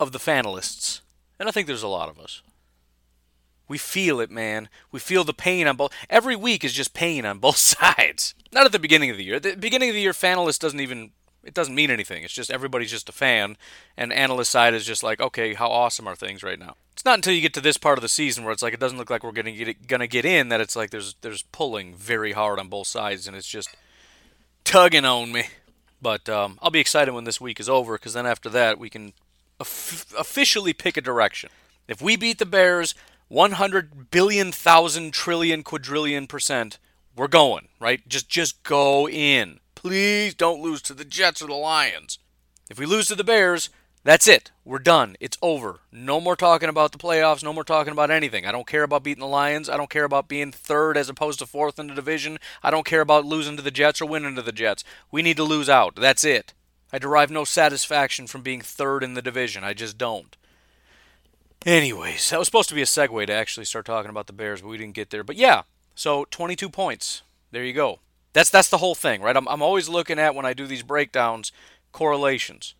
[0.00, 1.02] of the fanalists.
[1.38, 2.40] And I think there's a lot of us.
[3.68, 4.68] We feel it, man.
[4.90, 5.92] We feel the pain on both.
[6.10, 8.34] Every week is just pain on both sides.
[8.52, 9.40] Not at the beginning of the year.
[9.40, 11.12] The beginning of the year, fanalist doesn't even.
[11.44, 12.22] It doesn't mean anything.
[12.22, 13.56] It's just everybody's just a fan,
[13.96, 16.76] and analyst side is just like, okay, how awesome are things right now?
[16.92, 18.78] It's not until you get to this part of the season where it's like it
[18.78, 21.96] doesn't look like we're gonna get gonna get in that it's like there's there's pulling
[21.96, 23.74] very hard on both sides, and it's just
[24.64, 25.44] tugging on me.
[26.00, 28.90] But um, I'll be excited when this week is over because then after that we
[28.90, 29.12] can
[29.58, 31.50] of- officially pick a direction.
[31.88, 32.94] If we beat the Bears,
[33.32, 36.78] 100 billion, thousand, trillion, quadrillion percent,
[37.16, 38.06] we're going, right?
[38.06, 39.58] Just just go in.
[39.74, 42.18] Please don't lose to the Jets or the Lions.
[42.68, 43.70] If we lose to the Bears,
[44.04, 44.50] that's it.
[44.66, 45.16] We're done.
[45.18, 45.80] It's over.
[45.90, 47.42] No more talking about the playoffs.
[47.42, 48.44] No more talking about anything.
[48.44, 49.70] I don't care about beating the Lions.
[49.70, 52.36] I don't care about being third as opposed to fourth in the division.
[52.62, 54.84] I don't care about losing to the Jets or winning to the Jets.
[55.10, 55.94] We need to lose out.
[55.96, 56.52] That's it.
[56.92, 59.64] I derive no satisfaction from being third in the division.
[59.64, 60.36] I just don't.
[61.64, 64.62] Anyways, that was supposed to be a segue to actually start talking about the Bears,
[64.62, 65.22] but we didn't get there.
[65.22, 65.62] But yeah,
[65.94, 67.22] so 22 points.
[67.52, 68.00] There you go.
[68.32, 69.36] That's that's the whole thing, right?
[69.36, 71.52] I'm I'm always looking at when I do these breakdowns
[71.92, 72.74] correlations.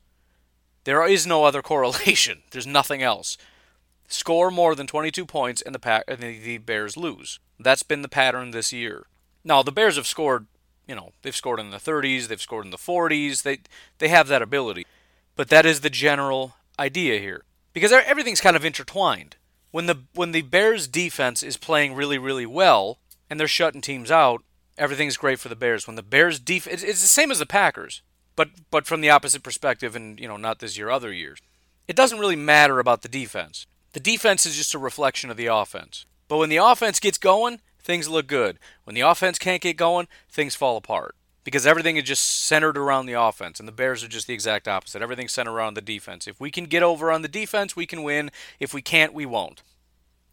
[0.85, 2.42] There is no other correlation.
[2.51, 3.37] There's nothing else.
[4.09, 7.38] Score more than 22 points and the and the Bears lose.
[7.61, 9.07] That's been the pattern this year.
[9.45, 10.47] Now, the Bears have scored
[10.88, 13.42] you know, they've scored in the 30s, they've scored in the 40s.
[13.42, 13.61] They
[13.99, 14.87] they have that ability.
[15.37, 17.45] But that is the general idea here.
[17.73, 19.37] Because everything's kind of intertwined.
[19.71, 22.99] When the when the Bears defense is playing really really well
[23.31, 24.43] and they're shutting teams out,
[24.77, 25.87] everything's great for the Bears.
[25.87, 28.03] When the Bears defense it's the same as the Packers,
[28.37, 31.39] but but from the opposite perspective and, you know, not this year other years.
[31.89, 33.67] It doesn't really matter about the defense.
[33.93, 36.07] The defense is just a reflection of the offense.
[36.29, 38.59] But when the offense gets going, things look good.
[38.85, 41.15] When the offense can't get going, things fall apart.
[41.44, 44.68] Because everything is just centered around the offense, and the Bears are just the exact
[44.68, 45.02] opposite.
[45.02, 46.28] Everything's centered around the defense.
[46.28, 48.31] If we can get over on the defense, we can win.
[48.61, 49.62] If we can't, we won't.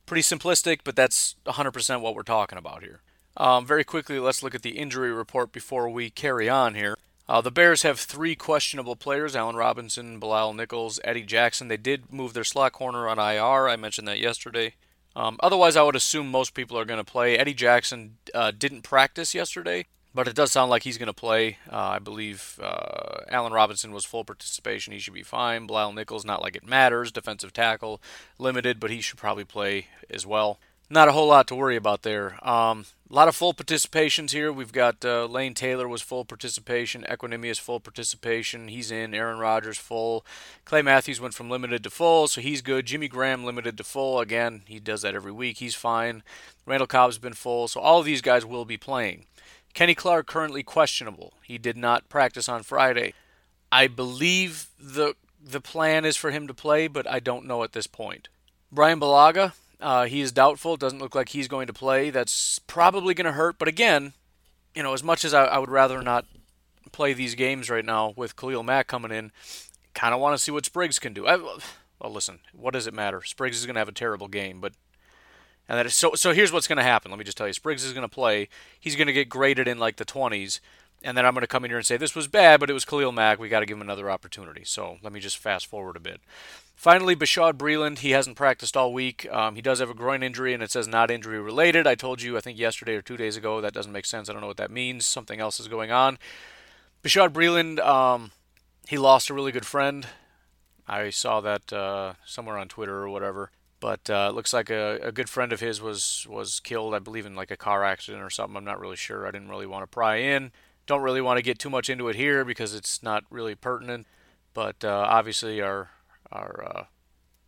[0.05, 3.01] Pretty simplistic, but that's 100% what we're talking about here.
[3.37, 6.95] Um, very quickly, let's look at the injury report before we carry on here.
[7.29, 11.67] Uh, the Bears have three questionable players Allen Robinson, Bilal Nichols, Eddie Jackson.
[11.67, 13.69] They did move their slot corner on IR.
[13.69, 14.73] I mentioned that yesterday.
[15.15, 17.37] Um, otherwise, I would assume most people are going to play.
[17.37, 19.85] Eddie Jackson uh, didn't practice yesterday,
[20.19, 21.59] but it does sound like he's going to play.
[21.71, 24.91] Uh, I believe uh, Allen Robinson was full participation.
[24.91, 25.65] He should be fine.
[25.65, 27.09] Bilal Nichols, not like it matters.
[27.09, 28.01] Defensive tackle,
[28.37, 32.01] limited, but he should probably play as well not a whole lot to worry about
[32.01, 32.35] there.
[32.47, 34.51] Um, a lot of full participations here.
[34.51, 37.05] We've got uh, Lane Taylor was full participation.
[37.07, 38.67] Equanimeous full participation.
[38.67, 39.13] He's in.
[39.13, 40.25] Aaron Rodgers full.
[40.65, 42.85] Clay Matthews went from limited to full, so he's good.
[42.85, 44.19] Jimmy Graham limited to full.
[44.19, 45.57] Again, he does that every week.
[45.57, 46.23] He's fine.
[46.65, 49.25] Randall Cobb's been full, so all of these guys will be playing.
[49.73, 51.33] Kenny Clark currently questionable.
[51.43, 53.13] He did not practice on Friday.
[53.71, 57.71] I believe the the plan is for him to play, but I don't know at
[57.71, 58.27] this point.
[58.71, 60.75] Brian Bulaga, uh, he is doubtful.
[60.75, 62.09] Doesn't look like he's going to play.
[62.09, 63.57] That's probably going to hurt.
[63.57, 64.13] But again,
[64.75, 66.25] you know, as much as I, I, would rather not
[66.91, 69.31] play these games right now with Khalil Mack coming in,
[69.93, 71.25] kind of want to see what Spriggs can do.
[71.25, 73.23] I, well, listen, what does it matter?
[73.23, 74.73] Spriggs is going to have a terrible game, but
[75.69, 76.15] and that is so.
[76.15, 77.11] So here's what's going to happen.
[77.11, 78.49] Let me just tell you: Spriggs is going to play.
[78.77, 80.59] He's going to get graded in like the 20s,
[81.03, 82.73] and then I'm going to come in here and say this was bad, but it
[82.73, 83.39] was Khalil Mack.
[83.39, 84.63] We got to give him another opportunity.
[84.65, 86.19] So let me just fast forward a bit.
[86.75, 89.27] Finally, Bashaud Breeland, he hasn't practiced all week.
[89.31, 91.85] Um, he does have a groin injury, and it says not injury related.
[91.85, 94.29] I told you, I think yesterday or two days ago, that doesn't make sense.
[94.29, 95.05] I don't know what that means.
[95.05, 96.17] Something else is going on.
[97.03, 98.31] Bashaud Breeland, um,
[98.87, 100.07] he lost a really good friend.
[100.87, 103.51] I saw that uh, somewhere on Twitter or whatever.
[103.79, 106.99] But uh, it looks like a, a good friend of his was was killed, I
[106.99, 108.57] believe, in like a car accident or something.
[108.57, 109.25] I'm not really sure.
[109.25, 110.51] I didn't really want to pry in.
[110.85, 114.07] Don't really want to get too much into it here because it's not really pertinent.
[114.53, 115.91] But uh, obviously, our
[116.31, 116.83] our uh,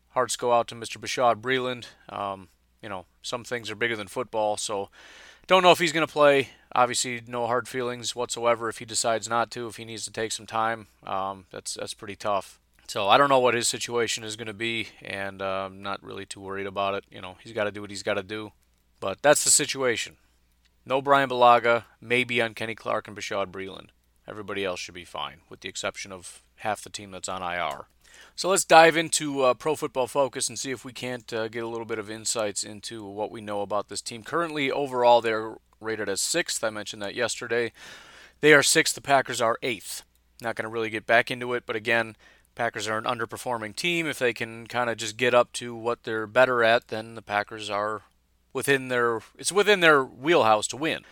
[0.10, 0.98] hearts go out to Mr.
[0.98, 1.88] Bashaud Breeland.
[2.08, 2.48] Um,
[2.82, 4.89] you know, some things are bigger than football, so
[5.48, 6.50] don't know if he's going to play.
[6.74, 9.67] Obviously, no hard feelings whatsoever if he decides not to.
[9.67, 12.61] If he needs to take some time, um, that's that's pretty tough.
[12.92, 16.04] So I don't know what his situation is going to be, and uh, I'm not
[16.04, 17.06] really too worried about it.
[17.10, 18.52] You know, he's got to do what he's got to do,
[19.00, 20.18] but that's the situation.
[20.86, 23.92] No Brian Bulaga, maybe on Kenny Clark and Bashaud Breeland.
[24.28, 27.86] Everybody else should be fine, with the exception of half the team that's on IR.
[28.36, 31.64] So let's dive into uh, Pro Football Focus and see if we can't uh, get
[31.64, 34.22] a little bit of insights into what we know about this team.
[34.22, 36.62] Currently, overall, they're rated as sixth.
[36.62, 37.72] I mentioned that yesterday.
[38.42, 38.96] They are sixth.
[38.96, 40.04] The Packers are eighth.
[40.42, 42.18] Not going to really get back into it, but again,
[42.56, 44.08] Packers are an underperforming team.
[44.08, 47.22] If they can kind of just get up to what they're better at, then the
[47.22, 48.04] Packers are
[48.54, 51.04] within their it's within their wheelhouse to win.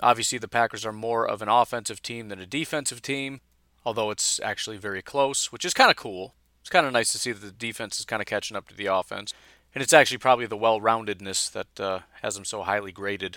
[0.00, 3.40] Obviously, the Packers are more of an offensive team than a defensive team,
[3.84, 7.18] although it's actually very close, which is kind of cool it's kind of nice to
[7.18, 9.34] see that the defense is kind of catching up to the offense.
[9.74, 13.36] And it's actually probably the well roundedness that uh, has them so highly graded.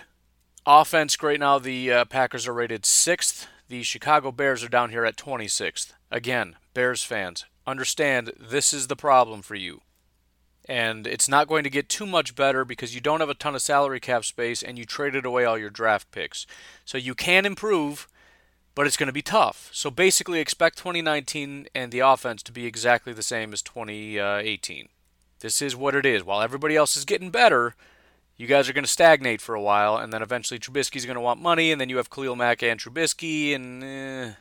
[0.64, 3.46] Offense, right now, the uh, Packers are rated sixth.
[3.68, 5.92] The Chicago Bears are down here at 26th.
[6.10, 9.82] Again, Bears fans, understand this is the problem for you.
[10.64, 13.54] And it's not going to get too much better because you don't have a ton
[13.54, 16.46] of salary cap space and you traded away all your draft picks.
[16.86, 18.08] So you can improve,
[18.74, 19.68] but it's going to be tough.
[19.72, 24.88] So basically, expect 2019 and the offense to be exactly the same as 2018.
[25.40, 26.24] This is what it is.
[26.24, 27.74] While everybody else is getting better,
[28.38, 31.20] you guys are going to stagnate for a while, and then eventually Trubisky's going to
[31.20, 34.32] want money, and then you have Khalil Mack and Trubisky, and eh,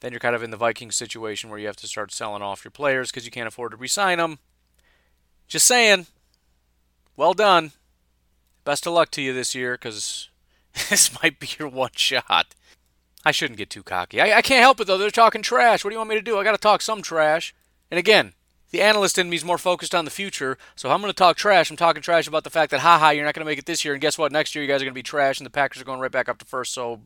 [0.00, 2.64] then you're kind of in the Vikings situation where you have to start selling off
[2.64, 4.38] your players because you can't afford to re-sign them.
[5.48, 6.06] Just saying.
[7.16, 7.72] Well done.
[8.64, 10.28] Best of luck to you this year because
[10.90, 12.54] this might be your one shot.
[13.24, 14.20] I shouldn't get too cocky.
[14.20, 14.98] I, I can't help it though.
[14.98, 15.82] They're talking trash.
[15.82, 16.38] What do you want me to do?
[16.38, 17.54] I got to talk some trash.
[17.90, 18.34] And again,
[18.70, 20.58] the analyst in me is more focused on the future.
[20.74, 21.70] So I'm going to talk trash.
[21.70, 23.84] I'm talking trash about the fact that, haha, you're not going to make it this
[23.84, 23.94] year.
[23.94, 24.32] And guess what?
[24.32, 26.10] Next year, you guys are going to be trash, and the Packers are going right
[26.10, 26.72] back up to first.
[26.72, 27.02] So,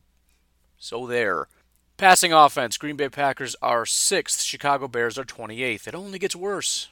[0.79, 1.49] so there.
[1.97, 4.43] Passing offense Green Bay Packers are sixth.
[4.43, 5.87] Chicago Bears are 28th.
[5.87, 6.89] It only gets worse.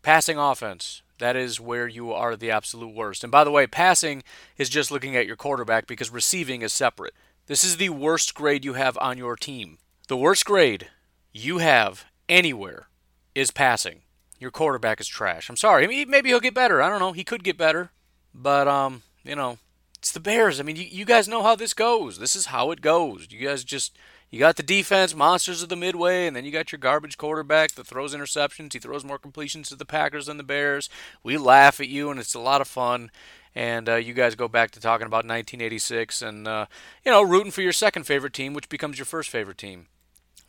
[0.00, 1.02] Passing offense.
[1.18, 3.24] That is where you are the absolute worst.
[3.24, 4.22] And by the way, passing
[4.56, 7.14] is just looking at your quarterback because receiving is separate.
[7.46, 9.78] This is the worst grade you have on your team.
[10.08, 10.88] The worst grade
[11.32, 12.88] you have anywhere
[13.36, 14.00] is passing.
[14.38, 15.48] Your quarterback is trash.
[15.48, 15.86] I'm sorry.
[16.06, 16.82] Maybe he'll get better.
[16.82, 17.12] I don't know.
[17.12, 17.90] He could get better.
[18.34, 19.58] But, um, you know,
[19.98, 20.58] it's the Bears.
[20.58, 22.18] I mean, you, you guys know how this goes.
[22.18, 23.28] This is how it goes.
[23.30, 23.96] You guys just
[24.30, 27.72] you got the defense, monsters of the midway, and then you got your garbage quarterback
[27.72, 28.72] that throws interceptions.
[28.72, 30.88] He throws more completions to the Packers than the Bears.
[31.22, 33.10] We laugh at you, and it's a lot of fun.
[33.54, 36.66] And uh, you guys go back to talking about 1986 and, uh,
[37.04, 39.86] you know, rooting for your second favorite team, which becomes your first favorite team.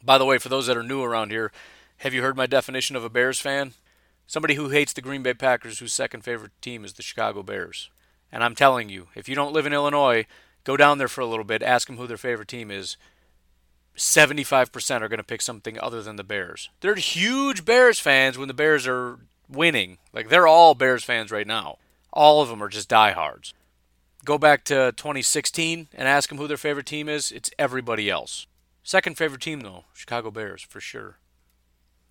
[0.03, 1.51] By the way, for those that are new around here,
[1.97, 3.73] have you heard my definition of a Bears fan?
[4.25, 7.89] Somebody who hates the Green Bay Packers, whose second favorite team is the Chicago Bears.
[8.31, 10.25] And I'm telling you, if you don't live in Illinois,
[10.63, 12.97] go down there for a little bit, ask them who their favorite team is
[13.97, 16.69] 75% are going to pick something other than the Bears.
[16.81, 19.17] They're huge Bears fans when the Bears are
[19.49, 19.97] winning.
[20.13, 21.77] Like they're all Bears fans right now.
[22.13, 23.53] All of them are just diehards.
[24.23, 27.31] Go back to 2016 and ask them who their favorite team is.
[27.31, 28.45] It's everybody else.
[28.83, 31.17] Second favorite team though, Chicago Bears for sure.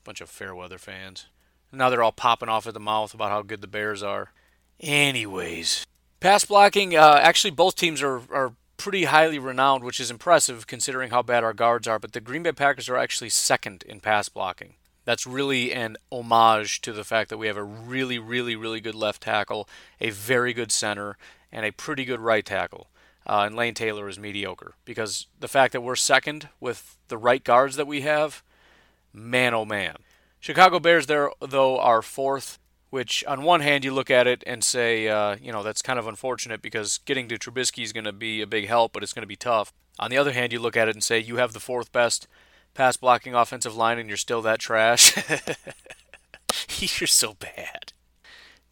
[0.07, 1.27] Bunch of fair weather fans.
[1.73, 4.31] Now they're all popping off at the mouth about how good the Bears are.
[4.79, 5.85] Anyways,
[6.21, 6.97] pass blocking.
[6.97, 11.43] Uh, actually, both teams are, are pretty highly renowned, which is impressive considering how bad
[11.43, 11.99] our guards are.
[11.99, 14.75] But the Green Bay Packers are actually second in pass blocking.
[15.05, 18.95] That's really an homage to the fact that we have a really, really, really good
[18.95, 19.69] left tackle,
[20.01, 21.19] a very good center,
[21.51, 22.91] and a pretty good right tackle.
[23.27, 27.43] Uh, and Lane Taylor is mediocre because the fact that we're second with the right
[27.43, 28.45] guards that we have,
[29.17, 29.97] man oh man.
[30.39, 32.59] Chicago Bears, there though, are fourth
[32.91, 35.99] which on one hand you look at it and say, uh, you know, that's kind
[35.99, 39.13] of unfortunate because getting to Trubisky is going to be a big help, but it's
[39.13, 39.73] going to be tough.
[39.99, 42.27] On the other hand, you look at it and say, you have the fourth best
[42.75, 45.17] pass blocking offensive line and you're still that trash.
[46.79, 47.93] you're so bad.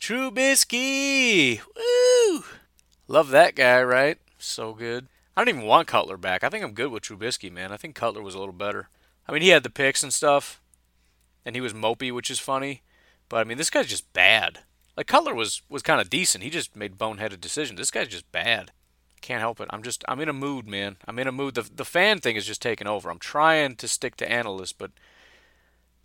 [0.00, 1.60] Trubisky!
[1.76, 2.44] Woo!
[3.08, 4.18] Love that guy, right?
[4.38, 5.08] So good.
[5.36, 6.44] I don't even want Cutler back.
[6.44, 7.72] I think I'm good with Trubisky, man.
[7.72, 8.88] I think Cutler was a little better.
[9.26, 10.60] I mean, he had the picks and stuff,
[11.44, 12.82] and he was mopey, which is funny.
[13.28, 14.60] But I mean, this guy's just bad.
[14.96, 16.44] Like Cutler was was kind of decent.
[16.44, 17.78] He just made boneheaded decisions.
[17.78, 18.72] This guy's just bad.
[19.20, 19.68] Can't help it.
[19.70, 20.96] I'm just I'm in a mood, man.
[21.06, 21.54] I'm in a mood.
[21.54, 23.10] The the fan thing is just taking over.
[23.10, 24.90] I'm trying to stick to analysts, but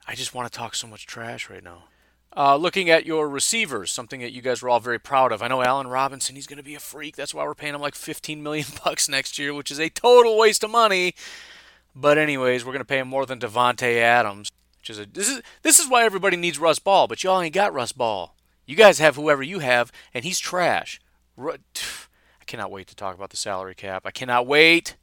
[0.07, 1.83] I just want to talk so much trash right now.
[2.35, 5.41] Uh, looking at your receivers, something that you guys were all very proud of.
[5.41, 7.15] I know Allen Robinson, he's going to be a freak.
[7.15, 10.37] That's why we're paying him like 15 million bucks next year, which is a total
[10.37, 11.15] waste of money.
[11.95, 14.49] But anyways, we're going to pay him more than Davante Adams.
[14.79, 17.53] Which is a, this is this is why everybody needs Russ Ball, but y'all ain't
[17.53, 18.35] got Russ Ball.
[18.65, 21.01] You guys have whoever you have, and he's trash.
[21.37, 21.57] I
[22.45, 24.03] cannot wait to talk about the salary cap.
[24.05, 24.95] I cannot wait.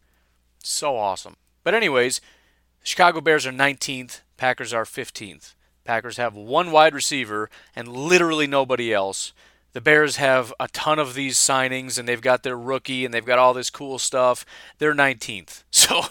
[0.62, 1.36] So awesome.
[1.62, 2.20] But anyways,
[2.82, 4.20] Chicago Bears are 19th.
[4.36, 5.54] Packers are 15th.
[5.84, 9.32] Packers have one wide receiver and literally nobody else.
[9.72, 13.24] The Bears have a ton of these signings and they've got their rookie and they've
[13.24, 14.44] got all this cool stuff.
[14.78, 15.64] They're 19th.
[15.72, 16.06] So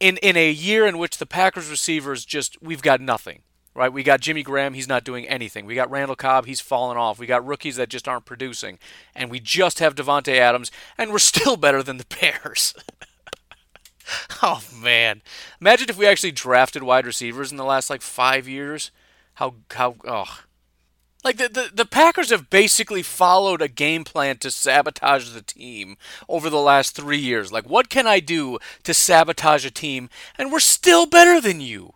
[0.00, 3.42] in in a year in which the Packers receivers just we've got nothing.
[3.74, 5.66] Right, we got Jimmy Graham, he's not doing anything.
[5.66, 7.18] We got Randall Cobb, he's fallen off.
[7.18, 8.78] We got rookies that just aren't producing,
[9.14, 12.74] and we just have Davante Adams, and we're still better than the Bears.
[14.42, 15.20] oh man,
[15.60, 18.90] imagine if we actually drafted wide receivers in the last like five years.
[19.34, 20.44] How how oh
[21.26, 25.96] like the, the, the Packers have basically followed a game plan to sabotage the team
[26.28, 27.50] over the last three years.
[27.50, 30.08] Like, what can I do to sabotage a team?
[30.38, 31.94] And we're still better than you.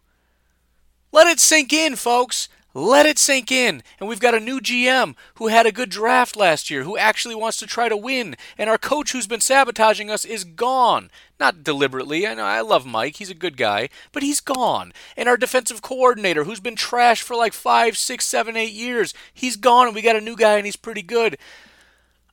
[1.12, 2.48] Let it sink in, folks.
[2.74, 3.84] Let it sink in.
[4.00, 7.36] And we've got a new GM who had a good draft last year, who actually
[7.36, 8.34] wants to try to win.
[8.58, 11.08] And our coach who's been sabotaging us is gone.
[11.40, 12.26] Not deliberately.
[12.26, 13.16] I know I love Mike.
[13.16, 14.92] He's a good guy, but he's gone.
[15.16, 19.56] And our defensive coordinator, who's been trashed for like five, six, seven, eight years, he's
[19.56, 19.86] gone.
[19.86, 21.38] And we got a new guy, and he's pretty good.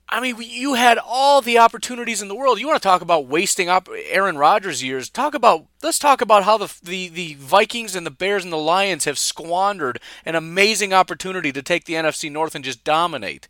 [0.10, 2.60] I mean, you had all the opportunities in the world.
[2.60, 5.10] You want to talk about wasting up Aaron Rodgers' years?
[5.10, 8.58] Talk about let's talk about how the, the the Vikings and the Bears and the
[8.58, 13.48] Lions have squandered an amazing opportunity to take the NFC North and just dominate.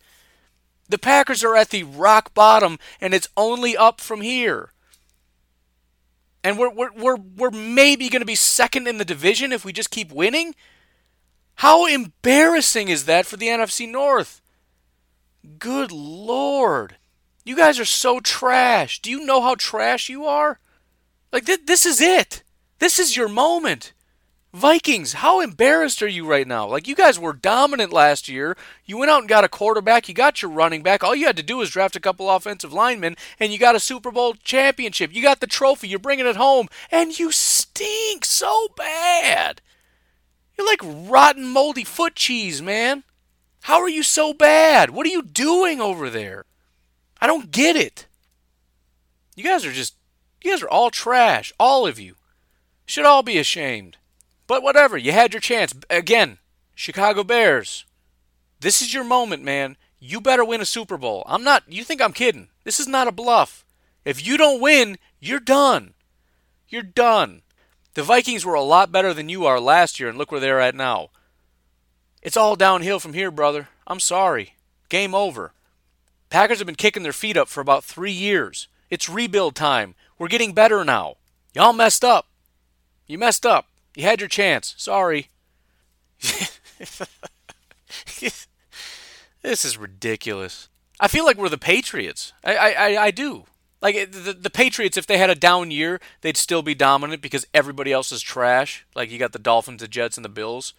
[0.87, 4.71] The Packers are at the rock bottom, and it's only up from here.
[6.47, 9.73] And we're we're we're, we're maybe going to be second in the division if we
[9.73, 10.55] just keep winning.
[11.55, 14.41] How embarrassing is that for the NFC North?
[15.59, 16.95] Good lord.
[17.43, 19.01] You guys are so trash.
[19.01, 20.61] Do you know how trash you are?
[21.33, 22.43] Like, th- this is it.
[22.79, 23.91] This is your moment.
[24.53, 26.65] Vikings, how embarrassed are you right now?
[26.67, 28.57] Like, you guys were dominant last year.
[28.85, 30.07] You went out and got a quarterback.
[30.07, 31.03] You got your running back.
[31.03, 33.79] All you had to do was draft a couple offensive linemen, and you got a
[33.79, 35.13] Super Bowl championship.
[35.13, 35.89] You got the trophy.
[35.89, 39.61] You're bringing it home, and you stink so bad.
[40.57, 43.03] You're like rotten, moldy foot cheese, man.
[43.61, 44.91] How are you so bad?
[44.91, 46.45] What are you doing over there?
[47.21, 48.07] I don't get it.
[49.35, 49.95] You guys are just
[50.43, 51.53] You guys are all trash.
[51.59, 52.15] All of you.
[52.85, 53.97] Should all be ashamed.
[54.47, 55.73] But whatever, you had your chance.
[55.89, 56.37] Again,
[56.73, 57.85] Chicago Bears.
[58.59, 59.77] This is your moment, man.
[59.99, 61.23] You better win a Super Bowl.
[61.27, 62.47] I'm not, you think I'm kidding.
[62.63, 63.65] This is not a bluff.
[64.05, 65.93] If you don't win, you're done.
[66.69, 67.41] You're done.
[67.93, 70.61] The Vikings were a lot better than you are last year, and look where they're
[70.61, 71.09] at now.
[72.21, 73.69] It's all downhill from here, brother.
[73.85, 74.53] I'm sorry.
[74.89, 75.53] Game over.
[76.29, 78.67] Packers have been kicking their feet up for about three years.
[78.89, 79.95] It's rebuild time.
[80.19, 81.15] We're getting better now.
[81.53, 82.27] Y'all messed up.
[83.07, 83.67] You messed up.
[83.97, 84.75] You had your chance.
[84.77, 85.29] Sorry.
[89.41, 90.69] this is ridiculous.
[90.99, 92.31] I feel like we're the Patriots.
[92.43, 93.45] I, I, I do.
[93.81, 97.47] Like the, the Patriots, if they had a down year, they'd still be dominant because
[97.55, 98.85] everybody else is trash.
[98.95, 100.75] Like you got the Dolphins, the Jets, and the Bills.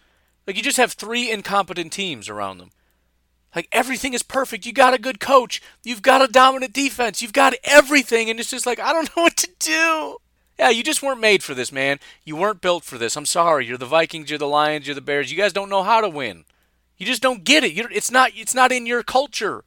[0.47, 2.71] Like you just have three incompetent teams around them.
[3.53, 4.65] Like everything is perfect.
[4.65, 5.61] You got a good coach.
[5.83, 7.21] You've got a dominant defense.
[7.21, 10.19] You've got everything, and it's just like I don't know what to do.
[10.59, 11.99] Yeah, you just weren't made for this, man.
[12.25, 13.15] You weren't built for this.
[13.15, 13.65] I'm sorry.
[13.65, 14.29] You're the Vikings.
[14.29, 14.85] You're the Lions.
[14.85, 15.31] You're the Bears.
[15.31, 16.43] You guys don't know how to win.
[16.97, 17.71] You just don't get it.
[17.71, 18.31] You're, it's not.
[18.35, 19.63] It's not in your culture.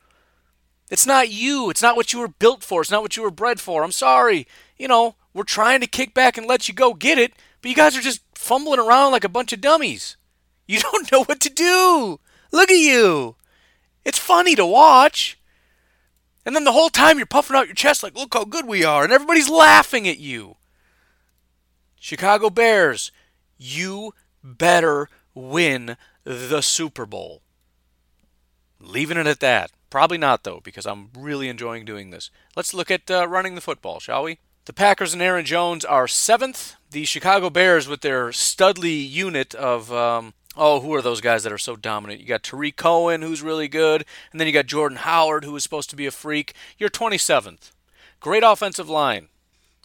[0.91, 1.71] It's not you.
[1.71, 2.83] It's not what you were built for.
[2.83, 3.83] It's not what you were bred for.
[3.83, 4.47] I'm sorry.
[4.77, 7.33] You know, we're trying to kick back and let you go get it,
[7.63, 10.19] but you guys are just fumbling around like a bunch of dummies.
[10.67, 12.21] You don't know what to do.
[12.53, 13.37] Look at you.
[14.05, 15.39] It's funny to watch.
[16.45, 18.85] And then the whole time you're puffing out your chest like, look how good we
[18.85, 20.57] are, and everybody's laughing at you.
[22.03, 23.13] Chicago Bears,
[23.57, 27.43] you better win the Super Bowl.
[28.81, 29.71] Leaving it at that.
[29.89, 32.33] Probably not, though, because I'm really enjoying doing this.
[32.57, 34.41] Let's look at uh, running the football, shall we?
[34.65, 36.75] The Packers and Aaron Jones are seventh.
[36.91, 41.53] The Chicago Bears, with their Studley unit of um, Oh, who are those guys that
[41.53, 42.21] are so dominant?
[42.21, 45.63] You got Tarik Cohen, who's really good, and then you got Jordan Howard, who is
[45.63, 46.53] supposed to be a freak.
[46.79, 47.71] You're 27th.
[48.19, 49.29] Great offensive line,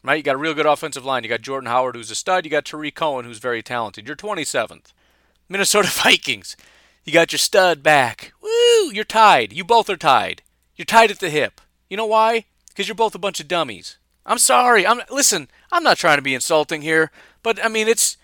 [0.04, 0.18] right?
[0.18, 1.24] You got a real good offensive line.
[1.24, 2.46] You got Jordan Howard, who's a stud.
[2.46, 4.08] You got Tarik Cohen, who's very talented.
[4.08, 4.94] You're 27th.
[5.50, 6.56] Minnesota Vikings.
[7.04, 8.34] You got your stud back.
[8.42, 8.92] Woo!
[8.92, 9.54] You're tied.
[9.54, 10.42] You both are tied.
[10.76, 11.62] You're tied at the hip.
[11.90, 12.46] You know why?
[12.70, 13.98] Because you're both a bunch of dummies.
[14.26, 14.86] I'm sorry.
[14.86, 15.48] I'm listen.
[15.72, 17.12] I'm not trying to be insulting here,
[17.44, 18.18] but I mean it's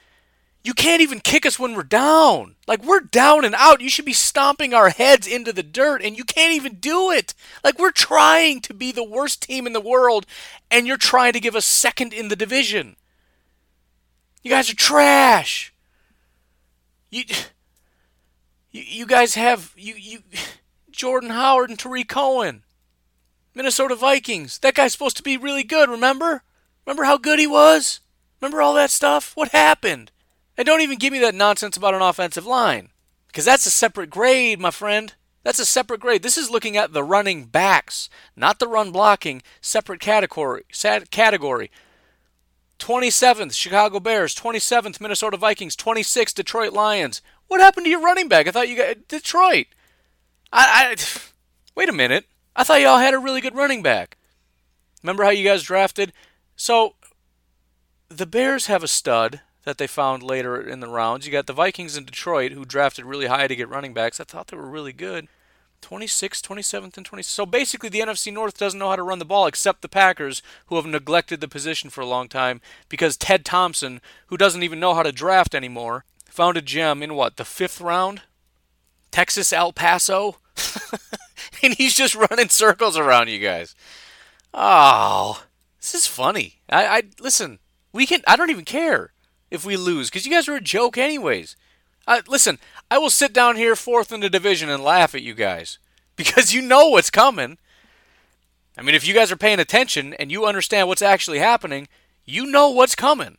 [0.63, 2.55] you can't even kick us when we're down.
[2.67, 3.81] Like we're down and out.
[3.81, 7.33] You should be stomping our heads into the dirt and you can't even do it.
[7.63, 10.25] Like we're trying to be the worst team in the world
[10.71, 12.95] and you're trying to give us second in the division.
[14.41, 15.73] You guys are trash.
[17.11, 17.23] You
[18.71, 20.19] you, you guys have you you
[20.91, 22.63] Jordan Howard and Tarik Cohen.
[23.53, 24.59] Minnesota Vikings.
[24.59, 26.43] That guy's supposed to be really good, remember?
[26.85, 27.99] Remember how good he was?
[28.41, 29.35] Remember all that stuff?
[29.35, 30.11] What happened?
[30.57, 32.89] And don't even give me that nonsense about an offensive line.
[33.27, 35.13] Because that's a separate grade, my friend.
[35.43, 36.23] That's a separate grade.
[36.23, 40.63] This is looking at the running backs, not the run blocking, separate category.
[41.11, 41.69] category.
[42.79, 44.35] 27th, Chicago Bears.
[44.35, 45.75] 27th, Minnesota Vikings.
[45.75, 47.21] 26th, Detroit Lions.
[47.47, 48.47] What happened to your running back?
[48.47, 49.67] I thought you got Detroit.
[50.51, 50.95] I, I
[51.75, 52.25] wait a minute.
[52.55, 54.17] I thought y'all had a really good running back.
[55.01, 56.13] Remember how you guys drafted?
[56.55, 56.95] So
[58.09, 61.25] the Bears have a stud that they found later in the rounds.
[61.25, 64.19] You got the Vikings in Detroit who drafted really high to get running backs.
[64.19, 65.27] I thought they were really good.
[65.81, 67.25] 26th, 27th, and 26th.
[67.25, 70.41] So basically, the NFC North doesn't know how to run the ball except the Packers,
[70.67, 74.79] who have neglected the position for a long time because Ted Thompson, who doesn't even
[74.79, 78.21] know how to draft anymore, found a gem in what, the fifth round?
[79.11, 80.37] Texas El Paso?
[81.63, 83.75] and he's just running circles around you guys.
[84.53, 85.43] Oh,
[85.79, 86.61] this is funny.
[86.69, 87.59] I, I listen.
[87.91, 88.21] We can.
[88.25, 89.11] I don't even care
[89.53, 91.55] if we lose because you guys are a joke, anyways.
[92.07, 92.57] Uh, listen,
[92.91, 95.77] I will sit down here fourth in the division and laugh at you guys
[96.17, 97.59] because you know what's coming.
[98.77, 101.87] I mean, if you guys are paying attention and you understand what's actually happening,
[102.25, 103.37] you know what's coming.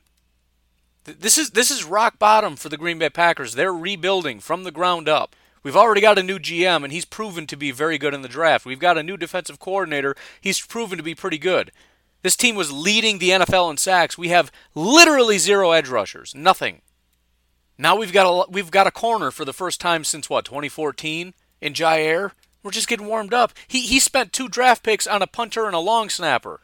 [1.05, 3.55] This is this is rock bottom for the Green Bay Packers.
[3.55, 5.35] They're rebuilding from the ground up.
[5.63, 8.29] We've already got a new GM and he's proven to be very good in the
[8.29, 8.65] draft.
[8.65, 10.15] We've got a new defensive coordinator.
[10.41, 11.73] He's proven to be pretty good.
[12.25, 14.17] This team was leading the NFL in sacks.
[14.17, 16.81] We have literally zero edge rushers, nothing.
[17.77, 21.35] Now we've got a we've got a corner for the first time since what 2014
[21.61, 22.31] in Jaire.
[22.63, 23.53] We're just getting warmed up.
[23.69, 26.63] He he spent two draft picks on a punter and a long snapper.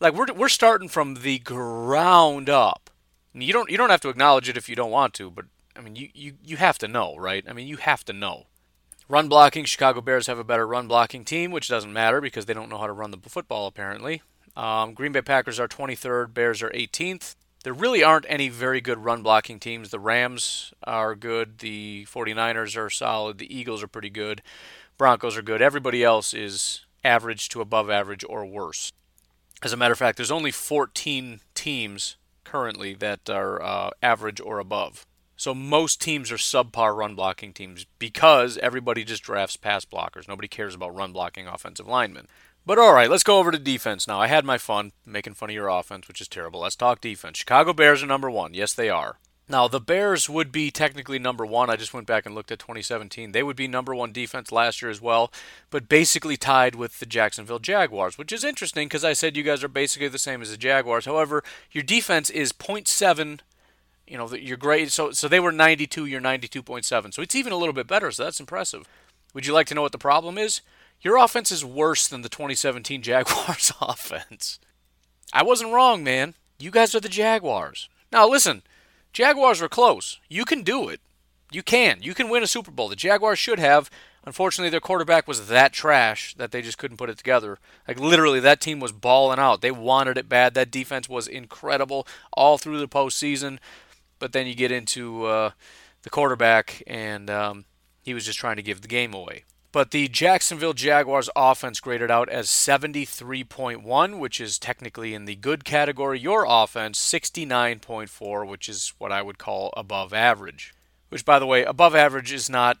[0.00, 2.90] Like we're we're starting from the ground up.
[3.32, 5.44] You don't you don't have to acknowledge it if you don't want to, but
[5.76, 7.44] I mean you, you, you have to know, right?
[7.48, 8.46] I mean you have to know.
[9.08, 12.54] Run blocking, Chicago Bears have a better run blocking team, which doesn't matter because they
[12.54, 14.22] don't know how to run the football apparently.
[14.60, 17.34] Um, Green Bay Packers are 23rd, Bears are 18th.
[17.64, 19.88] There really aren't any very good run blocking teams.
[19.88, 24.42] The Rams are good, the 49ers are solid, the Eagles are pretty good,
[24.98, 25.62] Broncos are good.
[25.62, 28.92] Everybody else is average to above average or worse.
[29.62, 34.58] As a matter of fact, there's only 14 teams currently that are uh, average or
[34.58, 35.06] above.
[35.40, 40.28] So most teams are subpar run blocking teams because everybody just drafts pass blockers.
[40.28, 42.26] Nobody cares about run blocking offensive linemen.
[42.70, 44.20] But all right, let's go over to defense now.
[44.20, 46.60] I had my fun making fun of your offense, which is terrible.
[46.60, 47.38] Let's talk defense.
[47.38, 48.54] Chicago Bears are number one.
[48.54, 49.18] Yes, they are.
[49.48, 51.68] Now, the Bears would be technically number one.
[51.68, 53.32] I just went back and looked at 2017.
[53.32, 55.32] They would be number one defense last year as well,
[55.70, 59.64] but basically tied with the Jacksonville Jaguars, which is interesting because I said you guys
[59.64, 61.06] are basically the same as the Jaguars.
[61.06, 61.42] However,
[61.72, 63.40] your defense is 0.7.
[64.06, 64.92] You know, your grade.
[64.92, 66.06] So, so they were 92.
[66.06, 67.14] You're 92.7.
[67.14, 68.12] So it's even a little bit better.
[68.12, 68.86] So that's impressive.
[69.34, 70.60] Would you like to know what the problem is?
[71.02, 74.58] Your offense is worse than the 2017 Jaguars offense.
[75.32, 76.34] I wasn't wrong, man.
[76.58, 77.88] You guys are the Jaguars.
[78.12, 78.62] Now, listen.
[79.12, 80.20] Jaguars were close.
[80.28, 81.00] You can do it.
[81.50, 81.98] You can.
[82.00, 82.88] You can win a Super Bowl.
[82.88, 83.90] The Jaguars should have.
[84.24, 87.58] Unfortunately, their quarterback was that trash that they just couldn't put it together.
[87.88, 89.62] Like literally, that team was balling out.
[89.62, 90.54] They wanted it bad.
[90.54, 93.58] That defense was incredible all through the postseason.
[94.18, 95.52] But then you get into uh,
[96.02, 97.64] the quarterback, and um,
[98.02, 99.44] he was just trying to give the game away.
[99.72, 105.64] But the Jacksonville Jaguars offense graded out as 73.1, which is technically in the good
[105.64, 106.18] category.
[106.18, 110.74] Your offense, 69.4, which is what I would call above average.
[111.08, 112.78] Which, by the way, above average is not.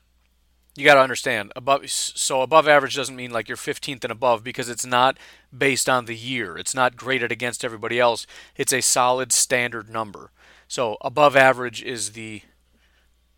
[0.76, 1.88] You got to understand above.
[1.90, 5.16] So above average doesn't mean like you're 15th and above because it's not
[5.56, 6.56] based on the year.
[6.56, 8.26] It's not graded against everybody else.
[8.56, 10.30] It's a solid standard number.
[10.66, 12.42] So above average is the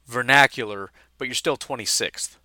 [0.06, 2.36] vernacular, but you're still 26th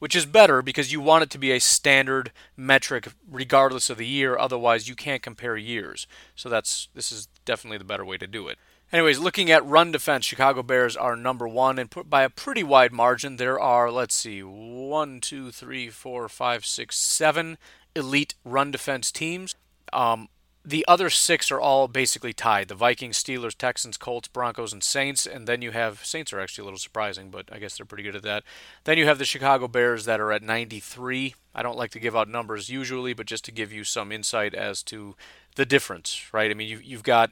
[0.00, 4.06] which is better because you want it to be a standard metric regardless of the
[4.06, 6.08] year otherwise you can't compare years.
[6.34, 8.58] So that's this is definitely the better way to do it.
[8.92, 12.64] Anyways looking at run defense chicago bears are number one and put by a pretty
[12.64, 13.36] wide margin.
[13.36, 17.56] There are let's see one two three four five six seven
[17.94, 19.54] elite run defense teams.
[19.92, 20.28] Um,
[20.64, 25.26] the other six are all basically tied the Vikings, Steelers, Texans, Colts, Broncos, and Saints.
[25.26, 28.02] And then you have Saints are actually a little surprising, but I guess they're pretty
[28.02, 28.44] good at that.
[28.84, 31.34] Then you have the Chicago Bears that are at 93.
[31.54, 34.54] I don't like to give out numbers usually, but just to give you some insight
[34.54, 35.16] as to
[35.56, 36.50] the difference, right?
[36.50, 37.30] I mean, you, you've got,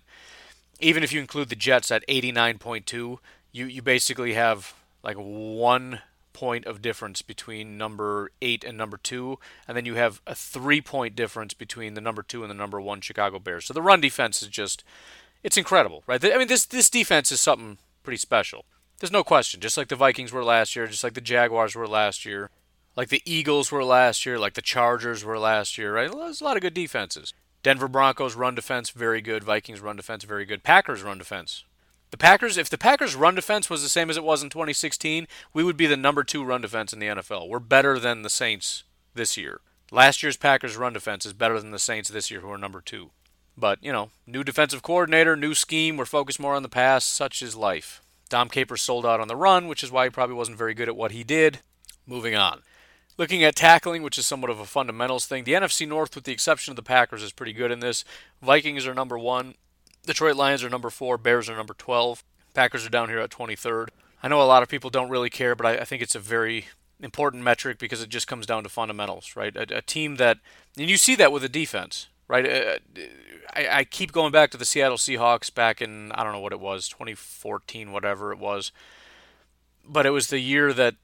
[0.80, 3.18] even if you include the Jets at 89.2,
[3.52, 6.00] you, you basically have like one
[6.38, 10.80] point of difference between number eight and number two, and then you have a three
[10.80, 13.64] point difference between the number two and the number one Chicago Bears.
[13.64, 14.84] So the run defense is just
[15.42, 16.24] it's incredible, right?
[16.24, 18.66] I mean this this defense is something pretty special.
[19.00, 19.60] There's no question.
[19.60, 22.50] Just like the Vikings were last year, just like the Jaguars were last year,
[22.94, 26.12] like the Eagles were last year, like the Chargers were last year, right?
[26.12, 27.34] There's a lot of good defenses.
[27.64, 29.42] Denver Broncos run defense very good.
[29.42, 30.62] Vikings run defense very good.
[30.62, 31.64] Packers run defense
[32.10, 35.26] the Packers, if the Packers' run defense was the same as it was in 2016,
[35.52, 37.48] we would be the number two run defense in the NFL.
[37.48, 38.84] We're better than the Saints
[39.14, 39.60] this year.
[39.90, 42.80] Last year's Packers' run defense is better than the Saints this year, who are number
[42.80, 43.10] two.
[43.56, 47.04] But, you know, new defensive coordinator, new scheme, we're focused more on the pass.
[47.04, 48.00] Such is life.
[48.28, 50.88] Dom Capers sold out on the run, which is why he probably wasn't very good
[50.88, 51.60] at what he did.
[52.06, 52.62] Moving on.
[53.16, 56.32] Looking at tackling, which is somewhat of a fundamentals thing, the NFC North, with the
[56.32, 58.04] exception of the Packers, is pretty good in this.
[58.40, 59.54] Vikings are number one.
[60.08, 61.18] Detroit Lions are number four.
[61.18, 62.24] Bears are number 12.
[62.54, 63.88] Packers are down here at 23rd.
[64.22, 66.18] I know a lot of people don't really care, but I, I think it's a
[66.18, 69.54] very important metric because it just comes down to fundamentals, right?
[69.54, 70.38] A, a team that,
[70.78, 72.46] and you see that with the defense, right?
[72.46, 72.78] Uh,
[73.52, 76.54] I, I keep going back to the Seattle Seahawks back in, I don't know what
[76.54, 78.72] it was, 2014, whatever it was.
[79.86, 80.94] But it was the year that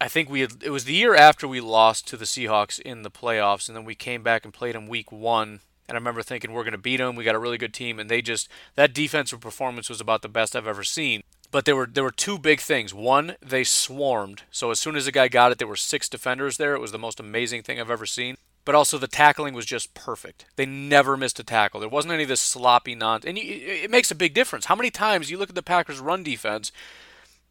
[0.00, 3.02] I think we had, it was the year after we lost to the Seahawks in
[3.02, 6.22] the playoffs, and then we came back and played them week one and I remember
[6.22, 7.16] thinking we're going to beat them.
[7.16, 10.28] We got a really good team, and they just that defensive performance was about the
[10.28, 11.22] best I've ever seen.
[11.50, 12.92] But there were there were two big things.
[12.92, 14.42] One, they swarmed.
[14.50, 16.74] So as soon as the guy got it, there were six defenders there.
[16.74, 18.36] It was the most amazing thing I've ever seen.
[18.64, 20.46] But also the tackling was just perfect.
[20.56, 21.78] They never missed a tackle.
[21.78, 23.28] There wasn't any of this sloppy nonsense.
[23.28, 24.64] And it makes a big difference.
[24.64, 26.72] How many times you look at the Packers' run defense?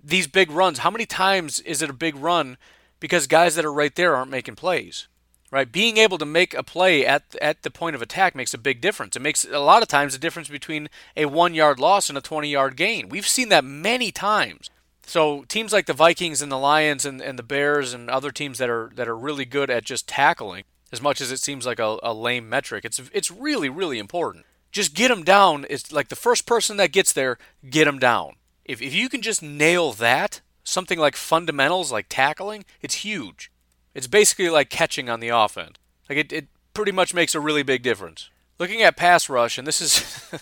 [0.04, 0.80] These big runs.
[0.80, 2.58] How many times is it a big run
[3.00, 5.08] because guys that are right there aren't making plays?
[5.52, 5.72] Right?
[5.72, 8.82] Being able to make a play at at the point of attack makes a big
[8.82, 9.16] difference.
[9.16, 12.22] It makes a lot of times a difference between a one yard loss and a
[12.22, 13.10] 20 yard gain.
[13.10, 14.70] We've seen that many times.
[15.06, 18.58] So teams like the Vikings and the Lions and, and the Bears and other teams
[18.58, 21.80] that are that are really good at just tackling, as much as it seems like
[21.80, 24.46] a, a lame metric, it's it's really really important.
[24.72, 25.66] Just get them down.
[25.70, 27.38] It's like the first person that gets there,
[27.70, 28.36] get them down.
[28.66, 33.52] If if you can just nail that, something like fundamentals like tackling, it's huge.
[33.96, 35.78] It's basically like catching on the offense.
[36.10, 38.30] Like it, it pretty much makes a really big difference.
[38.60, 40.32] Looking at pass rush, and this is.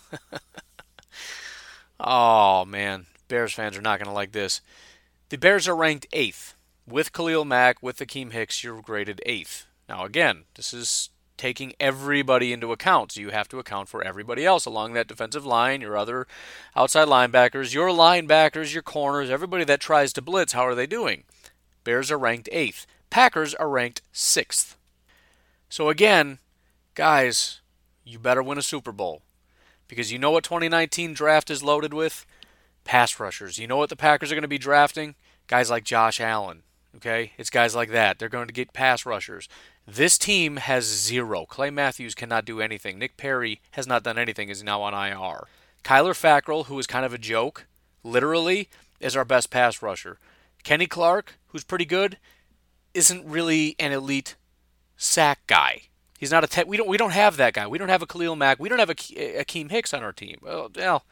[1.99, 3.05] oh, man.
[3.27, 4.61] Bears fans are not going to like this.
[5.29, 6.55] The Bears are ranked eighth.
[6.85, 9.67] With Khalil Mack, with Akiem Hicks, you're graded eighth.
[9.87, 13.13] Now, again, this is taking everybody into account.
[13.13, 16.27] So you have to account for everybody else along that defensive line, your other
[16.75, 20.53] outside linebackers, your linebackers, your corners, everybody that tries to blitz.
[20.53, 21.23] How are they doing?
[21.83, 22.85] Bears are ranked eighth.
[23.13, 24.75] Packers are ranked sixth.
[25.69, 26.39] So again,
[26.95, 27.61] guys,
[28.03, 29.21] you better win a Super Bowl.
[29.87, 32.25] Because you know what 2019 draft is loaded with?
[32.85, 33.59] Pass rushers.
[33.59, 35.13] You know what the Packers are going to be drafting?
[35.45, 36.63] Guys like Josh Allen.
[36.95, 37.33] Okay?
[37.37, 38.17] It's guys like that.
[38.17, 39.47] They're going to get pass rushers.
[39.85, 41.45] This team has zero.
[41.45, 42.97] Clay Matthews cannot do anything.
[42.97, 45.45] Nick Perry has not done anything, is now on IR.
[45.83, 47.67] Kyler Fackrell, who is kind of a joke,
[48.03, 50.17] literally, is our best pass rusher.
[50.63, 52.17] Kenny Clark, who's pretty good,
[52.93, 54.35] isn't really an elite
[54.97, 55.83] sack guy.
[56.17, 57.67] He's not a te- we don't we don't have that guy.
[57.67, 58.59] We don't have a Khalil Mack.
[58.59, 60.37] We don't have a Akiem Hicks on our team.
[60.41, 61.03] Well, well,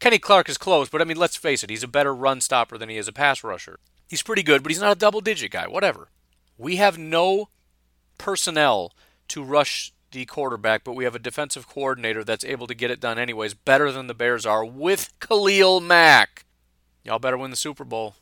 [0.00, 2.76] Kenny Clark is close, but I mean, let's face it, he's a better run stopper
[2.76, 3.78] than he is a pass rusher.
[4.08, 5.66] He's pretty good, but he's not a double digit guy.
[5.66, 6.08] Whatever.
[6.58, 7.48] We have no
[8.18, 8.92] personnel
[9.28, 13.00] to rush the quarterback, but we have a defensive coordinator that's able to get it
[13.00, 16.44] done anyways, better than the Bears are with Khalil Mack.
[17.04, 18.16] Y'all better win the Super Bowl.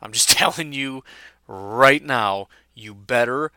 [0.00, 1.02] I'm just telling you
[1.46, 2.48] right now,
[2.80, 3.52] you better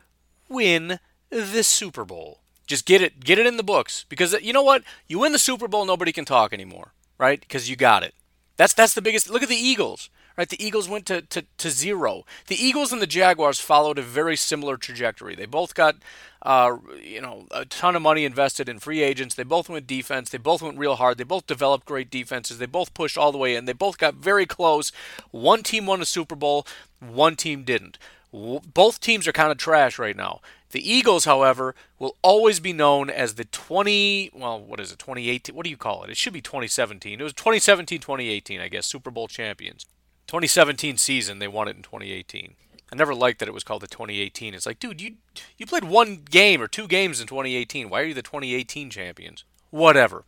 [0.49, 0.99] win
[1.30, 2.39] the Super Bowl.
[2.65, 4.84] Just get it, get it in the books because you know what?
[5.07, 7.39] You win the Super Bowl, nobody can talk anymore, right?
[7.39, 8.13] Because you got it.
[8.55, 9.30] That's that's the biggest.
[9.30, 10.47] Look at the Eagles, right?
[10.47, 12.24] The Eagles went to, to, to zero.
[12.47, 15.36] The Eagles and the Jaguars followed a very similar trajectory.
[15.36, 15.95] They both got,
[16.41, 19.36] uh, you know, a ton of money invested in free agents.
[19.36, 20.30] They both went defense.
[20.30, 21.17] They both went real hard.
[21.17, 22.59] They both developed great defenses.
[22.59, 23.65] They both pushed all the way in.
[23.65, 24.91] They both got very close.
[25.32, 26.65] One team won a Super Bowl.
[26.99, 27.97] One team didn't.
[28.34, 30.41] Both teams are kind of trash right now.
[30.71, 35.55] The Eagles, however, will always be known as the 20, well, what is it, 2018?
[35.55, 36.09] What do you call it?
[36.09, 37.19] It should be 2017.
[37.19, 39.86] It was 2017, 2018, I guess, Super Bowl champions.
[40.25, 42.55] 2017 season, they won it in 2018.
[42.91, 44.55] I never liked that it was called the 2018.
[44.55, 45.15] It's like, dude, you
[45.57, 47.89] you played one game or two games in 2018.
[47.89, 49.43] Why are you the 2018 champions?
[49.69, 50.25] Whatever.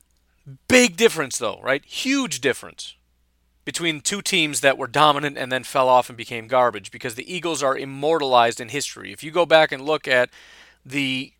[0.68, 1.86] Big difference though, right?
[1.86, 2.96] Huge difference
[3.66, 7.34] between two teams that were dominant and then fell off and became garbage because the
[7.34, 9.12] Eagles are immortalized in history.
[9.12, 10.30] If you go back and look at
[10.86, 11.34] the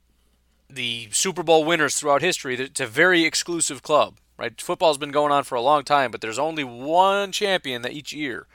[0.68, 4.60] the Super Bowl winners throughout history, it's a very exclusive club, right?
[4.60, 8.12] Football's been going on for a long time, but there's only one champion that each
[8.12, 8.48] year.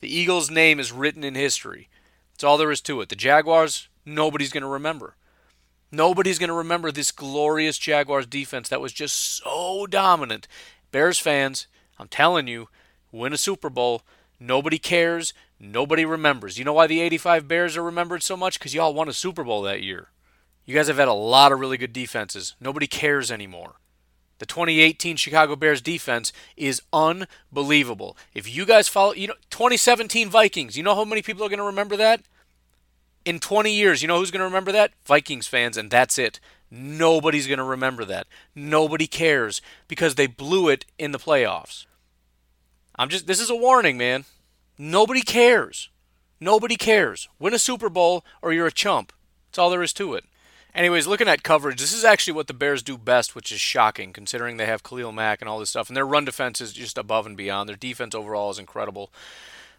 [0.00, 1.90] The Eagles' name is written in history.
[2.32, 3.10] That's all there is to it.
[3.10, 5.14] The Jaguars, nobody's going to remember.
[5.92, 10.48] Nobody's going to remember this glorious Jaguars defense that was just so dominant.
[10.90, 11.66] Bears fans,
[11.98, 12.68] I'm telling you,
[13.12, 14.02] win a Super Bowl.
[14.40, 15.34] Nobody cares.
[15.58, 16.58] Nobody remembers.
[16.58, 18.58] You know why the 85 Bears are remembered so much?
[18.58, 20.08] Because y'all won a Super Bowl that year.
[20.64, 22.54] You guys have had a lot of really good defenses.
[22.60, 23.76] Nobody cares anymore.
[24.38, 28.16] The 2018 Chicago Bears defense is unbelievable.
[28.34, 31.58] If you guys follow, you know, 2017 Vikings, you know how many people are going
[31.58, 32.22] to remember that?
[33.24, 34.92] In 20 years, you know who's going to remember that?
[35.04, 36.38] Vikings fans, and that's it.
[36.70, 38.26] Nobody's going to remember that.
[38.54, 41.86] Nobody cares because they blew it in the playoffs.
[42.98, 44.24] I'm just this is a warning, man.
[44.76, 45.88] Nobody cares.
[46.40, 47.28] Nobody cares.
[47.38, 49.12] Win a Super Bowl or you're a chump.
[49.50, 50.24] That's all there is to it.
[50.74, 54.12] Anyways, looking at coverage, this is actually what the Bears do best, which is shocking
[54.12, 55.88] considering they have Khalil Mack and all this stuff.
[55.88, 57.68] And their run defense is just above and beyond.
[57.68, 59.10] Their defense overall is incredible.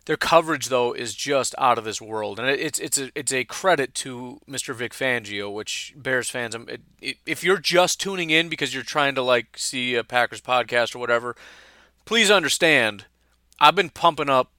[0.05, 3.43] Their coverage, though, is just out of this world, and it's it's a it's a
[3.43, 4.74] credit to Mr.
[4.74, 6.67] Vic Fangio, which Bears fans, um,
[7.01, 10.99] if you're just tuning in because you're trying to like see a Packers podcast or
[10.99, 11.36] whatever,
[12.05, 13.05] please understand,
[13.60, 14.51] I've been pumping up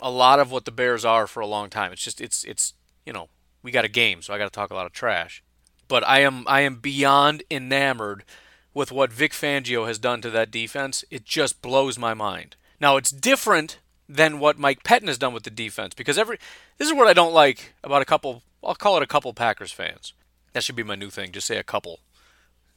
[0.00, 1.92] a lot of what the Bears are for a long time.
[1.92, 2.74] It's just it's it's
[3.06, 3.28] you know
[3.62, 5.42] we got a game, so I got to talk a lot of trash.
[5.88, 8.24] But I am I am beyond enamored
[8.72, 11.04] with what Vic Fangio has done to that defense.
[11.10, 12.56] It just blows my mind.
[12.80, 13.78] Now it's different
[14.08, 16.38] than what Mike Pettine has done with the defense because every
[16.78, 18.42] this is what I don't like about a couple.
[18.62, 20.12] I'll call it a couple Packers fans.
[20.52, 21.32] That should be my new thing.
[21.32, 22.00] Just say a couple.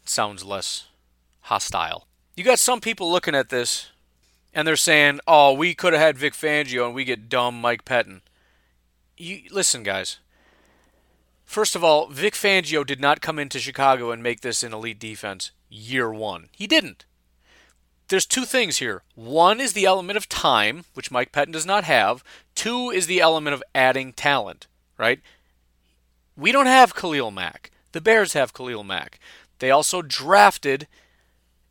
[0.03, 0.87] It sounds less
[1.41, 2.07] hostile.
[2.35, 3.91] You got some people looking at this
[4.57, 7.85] and they're saying, "Oh, we could have had Vic Fangio and we get dumb Mike
[7.85, 8.21] Pettine."
[9.15, 10.17] You listen, guys.
[11.45, 14.97] First of all, Vic Fangio did not come into Chicago and make this an elite
[14.97, 16.49] defense year 1.
[16.51, 17.05] He didn't.
[18.07, 19.03] There's two things here.
[19.13, 22.23] One is the element of time, which Mike Pettine does not have.
[22.55, 24.65] Two is the element of adding talent,
[24.97, 25.19] right?
[26.35, 27.69] We don't have Khalil Mack.
[27.91, 29.19] The Bears have Khalil Mack.
[29.59, 30.87] They also drafted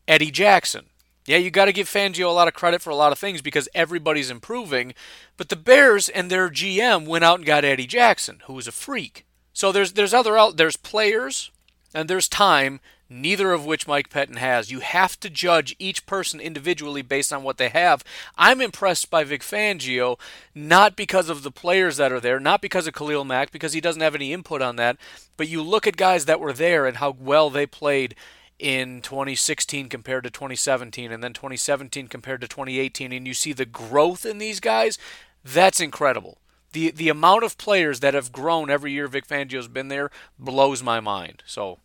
[0.07, 0.87] Eddie Jackson.
[1.27, 3.43] Yeah, you got to give Fangio a lot of credit for a lot of things
[3.43, 4.95] because everybody's improving.
[5.37, 8.73] But the Bears and their GM went out and got Eddie Jackson, who was a
[8.73, 9.27] freak.
[9.53, 11.51] So there's there's other out there's players
[11.95, 14.71] and there's time neither of which Mike Pettine has.
[14.71, 18.03] You have to judge each person individually based on what they have.
[18.37, 20.19] I'm impressed by Vic Fangio,
[20.55, 23.81] not because of the players that are there, not because of Khalil Mack, because he
[23.81, 24.97] doesn't have any input on that,
[25.37, 28.15] but you look at guys that were there and how well they played
[28.59, 33.67] in 2016 compared to 2017 and then 2017 compared to 2018 and you see the
[33.67, 34.99] growth in these guys
[35.45, 36.39] that's incredible
[36.73, 40.83] the the amount of players that have grown every year Vic Fangio's been there blows
[40.83, 41.79] my mind so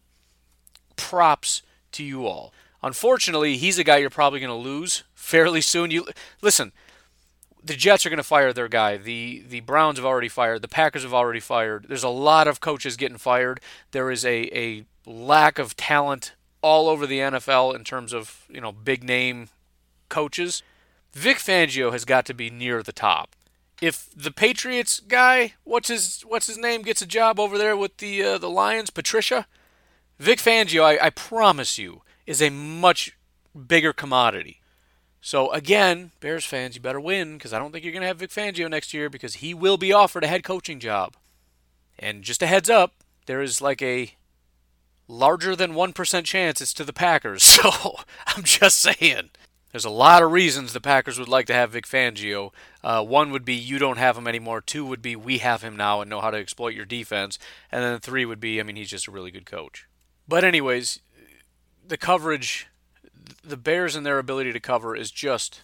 [1.01, 2.53] props to you all.
[2.83, 5.91] Unfortunately, he's a guy you're probably going to lose fairly soon.
[5.91, 6.07] You
[6.41, 6.71] listen,
[7.63, 8.97] the Jets are going to fire their guy.
[8.97, 10.61] The the Browns have already fired.
[10.61, 11.85] The Packers have already fired.
[11.87, 13.59] There's a lot of coaches getting fired.
[13.91, 18.61] There is a, a lack of talent all over the NFL in terms of, you
[18.61, 19.49] know, big name
[20.09, 20.63] coaches.
[21.13, 23.35] Vic Fangio has got to be near the top.
[23.81, 27.97] If the Patriots guy, what's his what's his name, gets a job over there with
[27.97, 29.47] the uh, the Lions, Patricia,
[30.19, 33.17] Vic Fangio, I, I promise you, is a much
[33.67, 34.61] bigger commodity.
[35.19, 38.19] So again, Bears fans, you better win because I don't think you're going to have
[38.19, 41.15] Vic Fangio next year because he will be offered a head coaching job.
[41.97, 42.93] And just a heads up,
[43.25, 44.13] there is like a
[45.11, 47.43] larger than 1% chance it's to the Packers.
[47.61, 47.95] So
[48.27, 49.29] I'm just saying.
[49.71, 52.51] There's a lot of reasons the Packers would like to have Vic Fangio.
[52.83, 54.61] Uh, one would be you don't have him anymore.
[54.61, 57.37] Two would be we have him now and know how to exploit your defense.
[57.71, 59.87] And then three would be, I mean, he's just a really good coach.
[60.27, 60.99] But anyways,
[61.87, 62.67] the coverage,
[63.43, 65.61] the Bears and their ability to cover is just.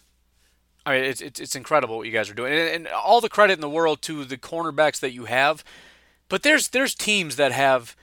[0.85, 3.27] I mean, it's, it's, it's incredible what you guys are doing, and, and all the
[3.27, 5.63] credit in the world to the cornerbacks that you have.
[6.29, 7.95] But there's there's teams that have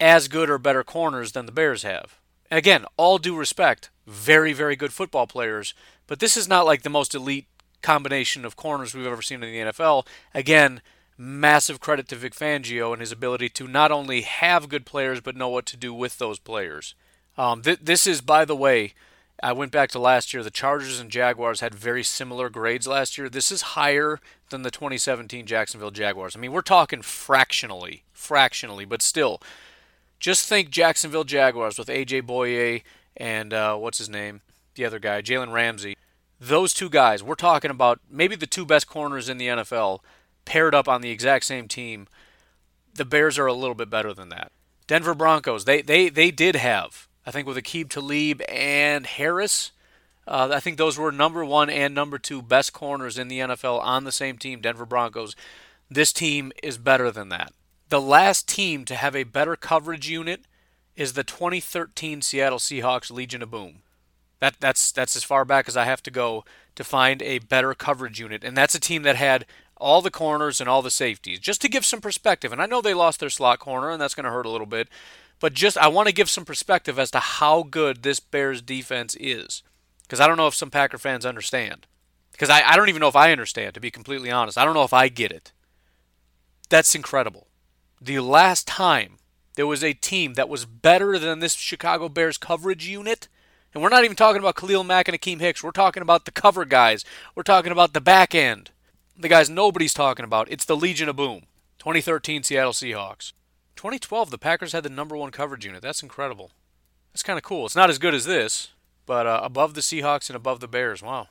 [0.00, 2.18] as good or better corners than the Bears have.
[2.50, 5.74] Again, all due respect, very very good football players,
[6.06, 7.46] but this is not like the most elite
[7.82, 10.06] combination of corners we've ever seen in the NFL.
[10.34, 10.82] Again,
[11.16, 15.36] massive credit to Vic Fangio and his ability to not only have good players but
[15.36, 16.94] know what to do with those players.
[17.36, 18.94] Um, th- this is, by the way,
[19.42, 20.42] I went back to last year.
[20.42, 23.28] The Chargers and Jaguars had very similar grades last year.
[23.28, 24.18] This is higher
[24.50, 26.36] than the 2017 Jacksonville Jaguars.
[26.36, 29.40] I mean, we're talking fractionally, fractionally, but still.
[30.20, 32.82] Just think Jacksonville Jaguars with AJ Bouye
[33.16, 34.42] and uh, what's his name,
[34.74, 35.96] the other guy, Jalen Ramsey.
[36.38, 40.00] Those two guys, we're talking about maybe the two best corners in the NFL
[40.44, 42.06] paired up on the exact same team,
[42.94, 44.52] the Bears are a little bit better than that.
[44.86, 49.70] Denver Broncos, they they they did have, I think with Aqib Talib and Harris,
[50.26, 53.80] uh, I think those were number one and number two best corners in the NFL
[53.80, 55.36] on the same team, Denver Broncos.
[55.88, 57.52] This team is better than that.
[57.90, 60.42] The last team to have a better coverage unit
[60.94, 63.82] is the 2013 Seattle Seahawks Legion of Boom.
[64.38, 66.44] That that's that's as far back as I have to go
[66.76, 69.44] to find a better coverage unit, and that's a team that had
[69.76, 72.52] all the corners and all the safeties, just to give some perspective.
[72.52, 74.68] And I know they lost their slot corner, and that's going to hurt a little
[74.68, 74.88] bit.
[75.40, 79.16] But just I want to give some perspective as to how good this Bears defense
[79.18, 79.64] is,
[80.02, 81.88] because I don't know if some Packer fans understand.
[82.30, 84.56] Because I, I don't even know if I understand, to be completely honest.
[84.56, 85.50] I don't know if I get it.
[86.68, 87.48] That's incredible.
[88.00, 89.16] The last time
[89.56, 93.28] there was a team that was better than this Chicago Bears coverage unit,
[93.74, 95.62] and we're not even talking about Khalil Mack and Akiem Hicks.
[95.62, 97.04] We're talking about the cover guys.
[97.34, 98.70] We're talking about the back end
[99.20, 100.50] the guys nobody's talking about.
[100.50, 101.42] It's the Legion of Boom.
[101.78, 103.32] 2013 Seattle Seahawks.
[103.76, 105.82] 2012, the Packers had the number one coverage unit.
[105.82, 106.50] That's incredible.
[107.12, 107.66] That's kind of cool.
[107.66, 108.70] It's not as good as this,
[109.06, 111.02] but uh, above the Seahawks and above the Bears.
[111.02, 111.28] Wow.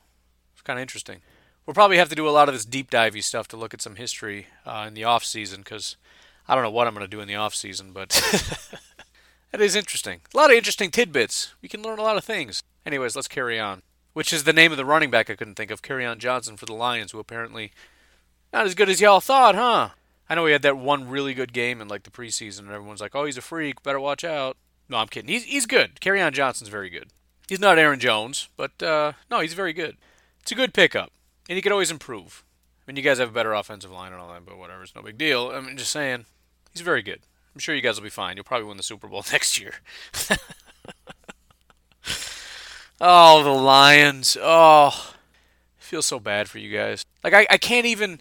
[0.53, 1.22] It's kind of interesting.
[1.65, 3.82] We'll probably have to do a lot of this deep divey stuff to look at
[3.82, 5.95] some history uh, in the off season because
[6.50, 8.10] I don't know what I'm going to do in the off season, but
[9.52, 10.22] that is interesting.
[10.34, 11.54] A lot of interesting tidbits.
[11.62, 12.62] We can learn a lot of things.
[12.86, 13.84] Anyways, let's carry on
[14.14, 16.66] which is the name of the running back I couldn't think of, Kerryon Johnson for
[16.66, 17.72] the Lions, who apparently
[18.52, 19.89] not as good as y'all thought, huh?
[20.30, 23.02] I know he had that one really good game in like the preseason, and everyone's
[23.02, 25.30] like, "Oh, he's a freak, better watch out." No, I'm kidding.
[25.30, 26.02] He's he's good.
[26.02, 27.10] Kerryon Johnson's very good.
[27.47, 29.97] He's not Aaron Jones, but uh, no, he's very good.
[30.41, 31.12] It's a good pickup,
[31.47, 32.43] and he could always improve.
[32.82, 34.95] I mean, you guys have a better offensive line and all that, but whatever, it's
[34.95, 35.52] no big deal.
[35.52, 36.26] I'm mean, just saying,
[36.80, 37.19] he's very good.
[37.53, 38.38] I'm sure you guys will be fine.
[38.38, 39.73] You'll probably win the Super Bowl next year.
[43.01, 44.36] Oh, the Lions.
[44.39, 47.05] Oh, I feel so bad for you guys.
[47.23, 48.19] Like, I, I can't even.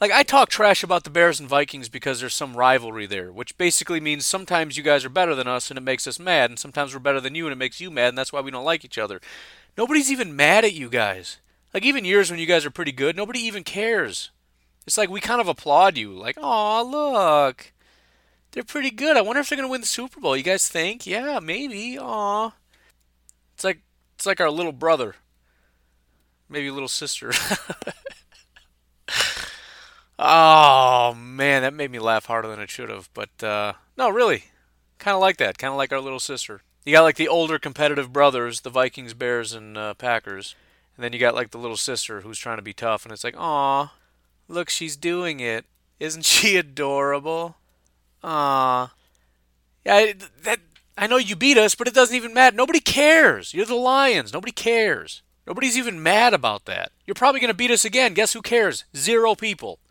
[0.00, 3.56] Like, I talk trash about the Bears and Vikings because there's some rivalry there, which
[3.58, 6.58] basically means sometimes you guys are better than us and it makes us mad, and
[6.58, 8.64] sometimes we're better than you and it makes you mad, and that's why we don't
[8.64, 9.20] like each other.
[9.76, 11.38] Nobody's even mad at you guys.
[11.72, 14.30] Like, even years when you guys are pretty good, nobody even cares.
[14.86, 16.12] It's like we kind of applaud you.
[16.14, 17.72] Like, oh, look.
[18.52, 19.16] They're pretty good.
[19.16, 20.36] I wonder if they're to win the Super Bowl.
[20.36, 21.06] You guys think?
[21.06, 21.98] Yeah, maybe.
[21.98, 22.52] Aw.
[23.54, 23.80] It's like
[24.16, 25.16] it's like our little brother,
[26.48, 27.32] maybe little sister.
[30.18, 33.08] oh man, that made me laugh harder than it should have.
[33.14, 34.44] But uh, no, really,
[35.00, 35.56] Kind of like that.
[35.56, 36.60] Kind of like our little sister.
[36.84, 40.54] You got like the older competitive brothers, the Vikings, Bears, and uh, Packers,
[40.94, 43.24] and then you got like the little sister who's trying to be tough, and it's
[43.24, 43.92] like, aw,
[44.46, 45.64] look, she's doing it.
[45.98, 47.56] Isn't she adorable?
[48.22, 48.92] Aw.
[49.84, 50.12] Yeah,
[50.42, 50.60] that
[50.98, 52.56] I know you beat us, but it doesn't even matter.
[52.56, 53.54] Nobody cares.
[53.54, 54.32] You're the Lions.
[54.32, 55.22] Nobody cares.
[55.46, 56.92] Nobody's even mad about that.
[57.06, 58.14] You're probably going to beat us again.
[58.14, 58.84] Guess who cares?
[58.96, 59.78] Zero people.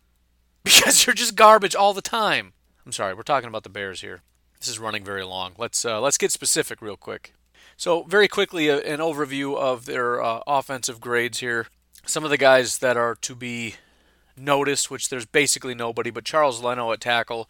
[0.62, 2.52] Because you're just garbage all the time.
[2.84, 4.20] I'm sorry, we're talking about the Bears here.
[4.58, 5.52] This is running very long.
[5.56, 7.32] Let's uh, let's get specific real quick.
[7.78, 11.68] So very quickly, uh, an overview of their uh, offensive grades here.
[12.04, 13.76] Some of the guys that are to be
[14.36, 17.48] noticed, which there's basically nobody, but Charles Leno at tackle.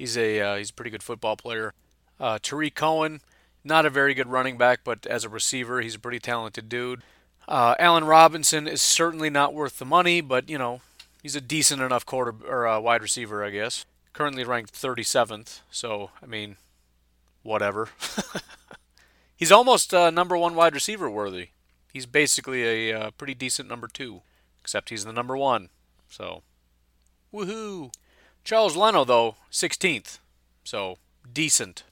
[0.00, 1.74] He's a uh, he's a pretty good football player.
[2.18, 3.20] Uh, Tarik Cohen,
[3.64, 7.02] not a very good running back, but as a receiver, he's a pretty talented dude.
[7.46, 10.80] Uh, Allen Robinson is certainly not worth the money, but you know
[11.22, 15.60] he's a decent enough quarter or uh, wide receiver, I guess currently ranked 37th.
[15.70, 16.56] So, I mean,
[17.42, 17.88] whatever.
[19.36, 21.48] he's almost uh, number one wide receiver worthy.
[21.92, 24.22] He's basically a uh, pretty decent number two,
[24.60, 25.70] except he's the number one.
[26.08, 26.42] So,
[27.32, 27.92] woohoo!
[28.44, 30.18] Charles Leno, though, 16th.
[30.64, 30.98] So,
[31.32, 31.84] decent.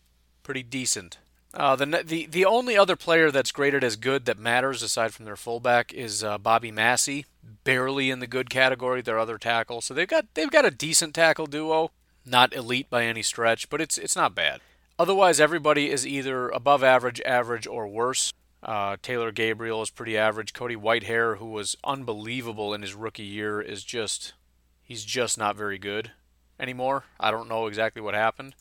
[0.42, 1.18] Pretty decent.
[1.54, 5.24] Uh, the, the the only other player that's graded as good that matters aside from
[5.24, 7.24] their fullback is uh, Bobby Massie,
[7.64, 9.00] barely in the good category.
[9.00, 11.90] Their other tackle, so they've got they've got a decent tackle duo.
[12.26, 14.60] Not elite by any stretch, but it's it's not bad.
[14.98, 18.32] Otherwise, everybody is either above average, average, or worse.
[18.62, 20.52] Uh, Taylor Gabriel is pretty average.
[20.52, 24.34] Cody Whitehair, who was unbelievable in his rookie year, is just
[24.82, 26.12] he's just not very good
[26.58, 27.04] anymore.
[27.18, 28.54] I don't know exactly what happened.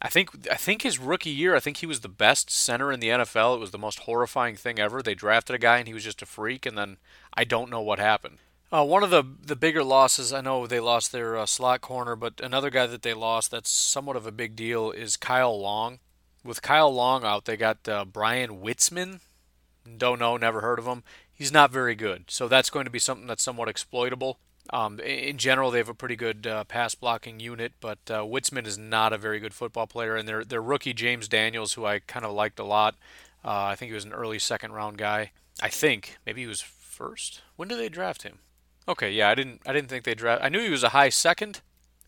[0.00, 3.00] I think I think his rookie year, I think he was the best center in
[3.00, 3.56] the NFL.
[3.56, 5.02] It was the most horrifying thing ever.
[5.02, 6.98] They drafted a guy and he was just a freak, and then
[7.34, 8.38] I don't know what happened.
[8.70, 12.14] Uh, one of the the bigger losses, I know they lost their uh, slot corner,
[12.14, 15.98] but another guy that they lost that's somewhat of a big deal is Kyle Long.
[16.44, 19.20] With Kyle Long out, they got uh, Bryan Witzmann.
[19.96, 21.02] Don't know, never heard of him.
[21.32, 24.38] He's not very good, so that's going to be something that's somewhat exploitable.
[24.70, 28.66] Um, in general, they have a pretty good uh, pass blocking unit, but uh, Witzmann
[28.66, 30.16] is not a very good football player.
[30.16, 32.94] And their their rookie James Daniels, who I kind of liked a lot,
[33.44, 35.32] uh, I think he was an early second round guy.
[35.62, 37.40] I think maybe he was first.
[37.56, 38.40] When did they draft him?
[38.86, 40.42] Okay, yeah, I didn't I didn't think they draft.
[40.42, 41.60] I knew he was a high second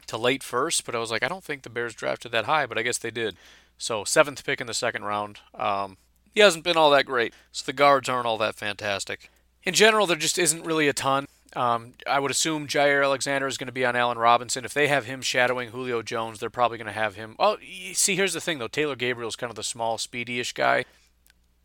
[0.06, 2.66] to late first, but I was like, I don't think the Bears drafted that high,
[2.66, 3.36] but I guess they did.
[3.78, 5.38] So seventh pick in the second round.
[5.54, 5.96] Um,
[6.34, 9.30] he hasn't been all that great, so the guards aren't all that fantastic.
[9.62, 11.26] In general, there just isn't really a ton.
[11.56, 14.64] Um, I would assume Jaire Alexander is going to be on Allen Robinson.
[14.64, 17.34] If they have him shadowing Julio Jones, they're probably going to have him.
[17.38, 17.56] Oh,
[17.92, 18.68] see, here's the thing though.
[18.68, 20.84] Taylor Gabriel is kind of the small, speedy-ish guy.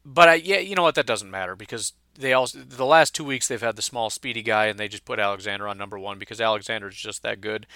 [0.04, 0.96] But I, yeah, you know what?
[0.96, 4.42] That doesn't matter because they also the last two weeks they've had the small speedy
[4.42, 7.68] guy and they just put Alexander on number one because Alexander is just that good.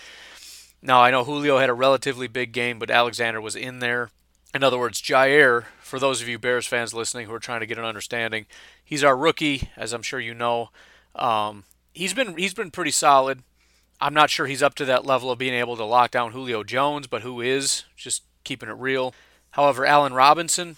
[0.81, 4.09] Now I know Julio had a relatively big game, but Alexander was in there.
[4.53, 7.67] In other words, Jaire, for those of you Bears fans listening who are trying to
[7.67, 8.47] get an understanding,
[8.83, 10.69] he's our rookie, as I'm sure you know.
[11.15, 13.43] Um, he's been he's been pretty solid.
[14.01, 16.63] I'm not sure he's up to that level of being able to lock down Julio
[16.63, 17.83] Jones, but who is?
[17.97, 19.13] Just keeping it real.
[19.51, 20.77] However, Allen Robinson,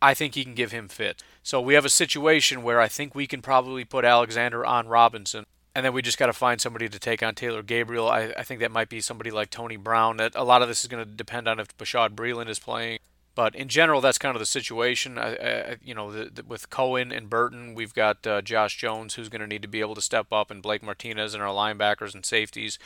[0.00, 1.22] I think he can give him fit.
[1.42, 5.44] So we have a situation where I think we can probably put Alexander on Robinson.
[5.74, 8.08] And then we just got to find somebody to take on Taylor Gabriel.
[8.08, 10.20] I, I think that might be somebody like Tony Brown.
[10.34, 13.00] A lot of this is going to depend on if Bashaud Breeland is playing.
[13.34, 15.18] But in general, that's kind of the situation.
[15.18, 19.14] I, I, you know, the, the, with Cohen and Burton, we've got uh, Josh Jones,
[19.14, 21.52] who's going to need to be able to step up, and Blake Martinez and our
[21.54, 22.78] linebackers and safeties.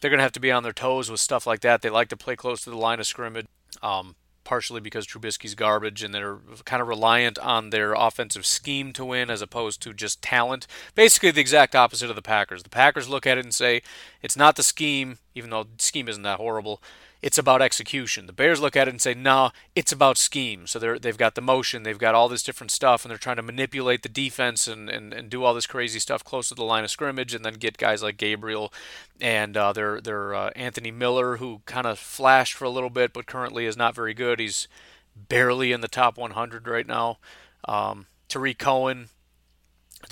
[0.00, 1.82] They're going to have to be on their toes with stuff like that.
[1.82, 3.46] They like to play close to the line of scrimmage.
[3.82, 4.14] Um,
[4.48, 9.28] partially because Trubisky's garbage and they're kind of reliant on their offensive scheme to win
[9.28, 10.66] as opposed to just talent.
[10.94, 12.62] Basically, the exact opposite of the Packers.
[12.62, 13.82] The Packers look at it and say,
[14.22, 16.82] it's not the scheme, even though the scheme isn't that horrible
[17.20, 18.26] it's about execution.
[18.26, 20.68] The Bears look at it and say, no, it's about scheme.
[20.68, 23.36] So they're, they've got the motion, they've got all this different stuff, and they're trying
[23.36, 26.64] to manipulate the defense and, and, and do all this crazy stuff close to the
[26.64, 28.72] line of scrimmage and then get guys like Gabriel
[29.20, 33.12] and uh, their, their uh, Anthony Miller, who kind of flashed for a little bit
[33.12, 34.38] but currently is not very good.
[34.38, 34.68] He's
[35.16, 37.18] barely in the top 100 right now.
[37.64, 39.08] Um, Tarik Cohen,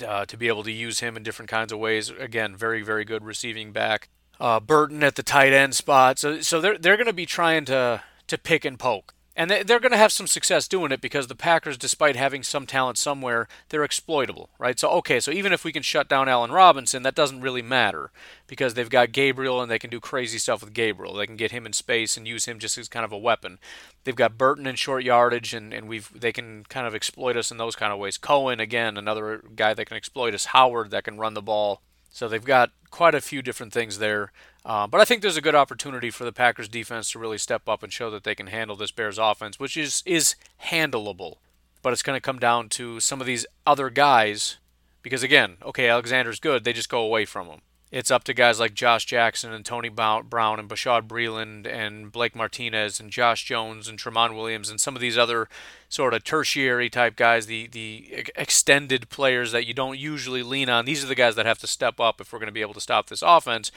[0.05, 2.09] uh, to be able to use him in different kinds of ways.
[2.09, 6.19] Again, very, very good receiving back uh, Burton at the tight end spot.
[6.19, 9.13] So so they're they're going to be trying to to pick and poke.
[9.39, 12.65] And they're going to have some success doing it because the Packers, despite having some
[12.65, 14.79] talent somewhere, they're exploitable, right?
[14.79, 18.09] So, okay, so even if we can shut down Allen Robinson, that doesn't really matter
[18.47, 21.13] because they've got Gabriel and they can do crazy stuff with Gabriel.
[21.13, 23.59] They can get him in space and use him just as kind of a weapon.
[24.05, 27.51] They've got Burton in short yardage and, and we've they can kind of exploit us
[27.51, 28.17] in those kind of ways.
[28.17, 30.45] Cohen, again, another guy that can exploit us.
[30.45, 34.31] Howard that can run the ball So they've got quite a few different things there.
[34.65, 37.69] Uh, but I think there's a good opportunity for the Packers defense to really step
[37.69, 40.35] up and show that they can handle this Bears offense, which is is
[40.65, 41.37] handleable.
[41.81, 44.57] But it's going to come down to some of these other guys
[45.01, 47.61] because again, okay, Alexander's good, they just go away from him.
[47.89, 50.25] It's up to guys like Josh Jackson and Tony Brown
[50.59, 55.01] and Bashaud Breeland and Blake Martinez and Josh Jones and Tramon Williams and some of
[55.01, 55.47] these other
[55.87, 60.83] sort of tertiary type guys, the the extended players that you don't usually lean on.
[60.83, 62.73] These are the guys that have to step up if we're going to be able
[62.73, 63.71] to stop this offense.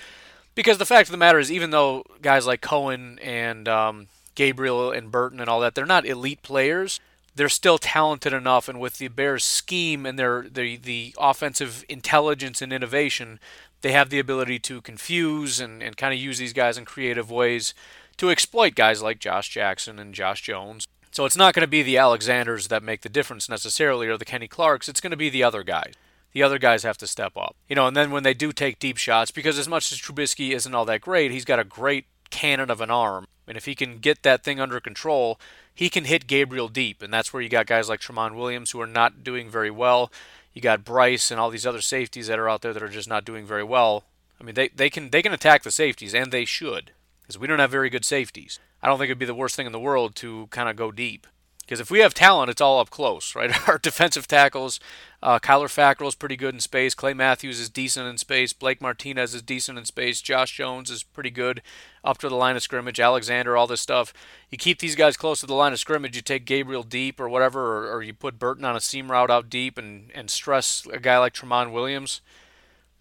[0.56, 4.90] Because the fact of the matter is, even though guys like Cohen and um, Gabriel
[4.90, 6.98] and Burton and all that, they're not elite players
[7.34, 12.60] they're still talented enough, and with the Bears' scheme and their the the offensive intelligence
[12.60, 13.38] and innovation,
[13.82, 17.30] they have the ability to confuse and, and kind of use these guys in creative
[17.30, 17.74] ways
[18.16, 20.86] to exploit guys like Josh Jackson and Josh Jones.
[21.10, 24.24] So it's not going to be the Alexanders that make the difference necessarily, or the
[24.24, 24.88] Kenny Clarks.
[24.88, 25.94] It's going to be the other guys.
[26.32, 27.88] The other guys have to step up, you know.
[27.88, 30.84] And then when they do take deep shots, because as much as Trubisky isn't all
[30.84, 34.22] that great, he's got a great cannon of an arm, and if he can get
[34.22, 35.40] that thing under control,
[35.74, 38.80] he can hit Gabriel deep, and that's where you got guys like Tramon Williams who
[38.80, 40.12] are not doing very well.
[40.52, 43.08] You got Brice and all these other safeties that are out there that are just
[43.08, 44.04] not doing very well.
[44.40, 46.92] I mean, they, they can they can attack the safeties, and they should,
[47.22, 48.58] because we don't have very good safeties.
[48.82, 50.90] I don't think it'd be the worst thing in the world to kind of go
[50.90, 51.26] deep.
[51.70, 53.56] Because if we have talent, it's all up close, right?
[53.68, 54.80] Our defensive tackles,
[55.22, 56.96] uh, Kyler Fackrell is pretty good in space.
[56.96, 58.52] Clay Matthews is decent in space.
[58.52, 60.20] Blake Martinez is decent in space.
[60.20, 61.62] Josh Jones is pretty good
[62.02, 62.98] up to the line of scrimmage.
[62.98, 64.12] Alexander, all this stuff.
[64.50, 66.16] You keep these guys close to the line of scrimmage.
[66.16, 69.30] You take Gabriel deep or whatever, or, or you put Burton on a seam route
[69.30, 72.20] out deep and, and stress a guy like Tramon Williams.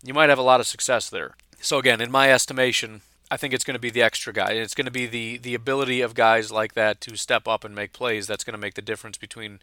[0.03, 1.33] You might have a lot of success there.
[1.59, 3.01] So again, in my estimation,
[3.31, 4.51] I think it's going to be the extra guy.
[4.53, 7.75] It's going to be the the ability of guys like that to step up and
[7.75, 8.27] make plays.
[8.27, 9.59] That's going to make the difference between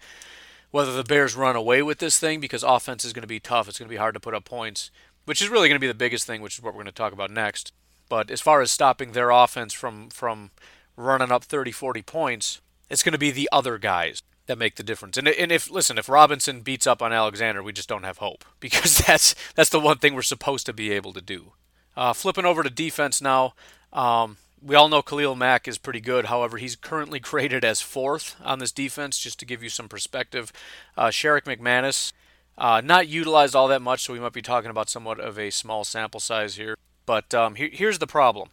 [0.70, 3.68] whether the Bears run away with this thing because offense is going to be tough.
[3.68, 4.90] It's going to be hard to put up points,
[5.24, 6.92] which is really going to be the biggest thing, which is what we're going to
[6.92, 7.72] talk about next.
[8.08, 10.50] But as far as stopping their offense from from
[10.96, 14.82] running up 30, 40 points, it's going to be the other guys that make the
[14.82, 15.16] difference.
[15.16, 18.44] And and if listen, if Robinson beats up on Alexander, we just don't have hope
[18.60, 21.52] because that's that's the one thing we're supposed to be able to do.
[21.96, 23.54] Uh, flipping over to defense now.
[23.92, 26.26] Um, we all know Khalil Mack is pretty good.
[26.26, 30.52] However, he's currently graded as fourth on this defense, just to give you some perspective.
[30.96, 32.12] Uh, Sherrick McManus,
[32.58, 35.50] uh, not utilized all that much, so we might be talking about somewhat of a
[35.50, 36.76] small sample size here.
[37.04, 38.48] But um, here, here's the problem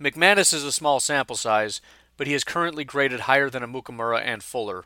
[0.00, 1.80] McManus is a small sample size,
[2.16, 4.84] but he is currently graded higher than Amukamara and Fuller,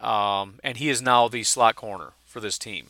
[0.00, 2.88] um, and he is now the slot corner for this team.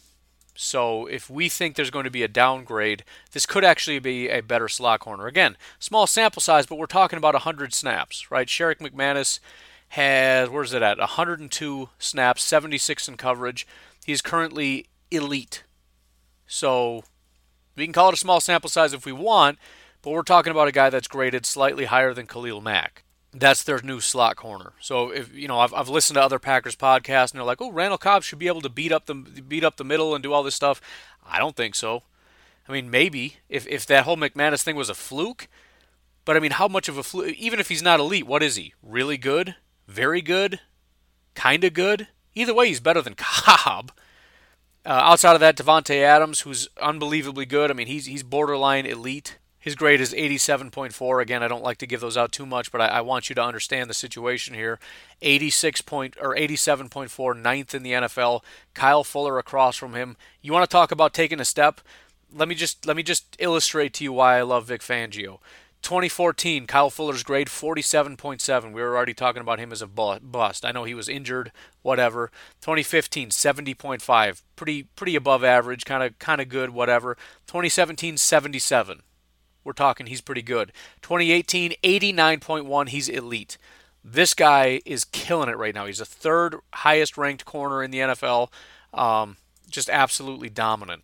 [0.54, 4.40] So if we think there's going to be a downgrade, this could actually be a
[4.40, 5.26] better slot corner.
[5.26, 8.46] Again, small sample size, but we're talking about 100 snaps, right?
[8.46, 9.40] Sherrick McManus
[9.88, 10.98] has, where's it at?
[10.98, 13.66] 102 snaps, 76 in coverage.
[14.04, 15.64] He's currently elite.
[16.46, 17.04] So
[17.76, 19.58] we can call it a small sample size if we want,
[20.02, 23.80] but we're talking about a guy that's graded slightly higher than Khalil Mack that's their
[23.82, 24.72] new slot corner.
[24.80, 27.72] So if you know, I've, I've listened to other Packers podcasts, and they're like, "Oh,
[27.72, 30.32] Randall Cobb should be able to beat up the beat up the middle and do
[30.32, 30.80] all this stuff."
[31.26, 32.02] I don't think so.
[32.68, 35.48] I mean, maybe if if that whole McManus thing was a fluke,
[36.24, 37.34] but I mean, how much of a fluke?
[37.36, 38.74] Even if he's not elite, what is he?
[38.82, 39.56] Really good?
[39.88, 40.60] Very good?
[41.34, 42.08] Kind of good?
[42.34, 43.92] Either way, he's better than Cobb.
[44.84, 47.70] Uh, outside of that, Davante Adams, who's unbelievably good.
[47.70, 49.38] I mean, he's he's borderline elite.
[49.62, 51.22] His grade is 87.4.
[51.22, 53.36] Again, I don't like to give those out too much, but I, I, want you
[53.36, 54.80] to understand the situation here.
[55.22, 58.42] 86 point or 87.4, ninth in the NFL.
[58.74, 60.16] Kyle Fuller across from him.
[60.40, 61.80] You want to talk about taking a step?
[62.34, 65.38] Let me just let me just illustrate to you why I love Vic Fangio.
[65.82, 68.72] 2014, Kyle Fuller's grade 47.7.
[68.72, 70.64] We were already talking about him as a bust.
[70.64, 71.52] I know he was injured,
[71.82, 72.32] whatever.
[72.62, 77.14] 2015, 70.5, pretty pretty above average, kind of kind of good, whatever.
[77.46, 79.02] 2017, 77
[79.64, 80.72] we're talking he's pretty good.
[81.02, 83.58] 2018, 89.1, he's elite.
[84.04, 85.86] This guy is killing it right now.
[85.86, 88.48] He's the third highest ranked corner in the NFL.
[88.92, 89.36] Um,
[89.70, 91.02] just absolutely dominant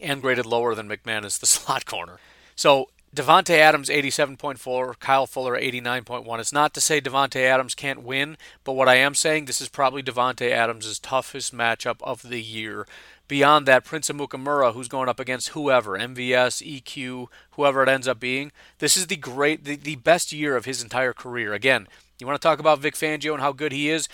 [0.00, 2.18] and graded lower than McManus, the slot corner.
[2.56, 6.38] So Davante Adams 87.4, Kyle Fuller 89.1.
[6.38, 9.68] It's not to say Davante Adams can't win, but what I am saying this is
[9.68, 12.86] probably Davante Adams' toughest matchup of the year
[13.30, 18.18] beyond that, Prince Amukamara, who's going up against whoever, MVS, EQ, whoever it ends up
[18.18, 18.50] being,
[18.80, 21.54] this is the great, the, the best year of his entire career.
[21.54, 21.86] Again,
[22.18, 24.08] you want to talk about Vic Fangio and how good he is?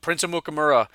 [0.00, 0.88] Prince Amukamara,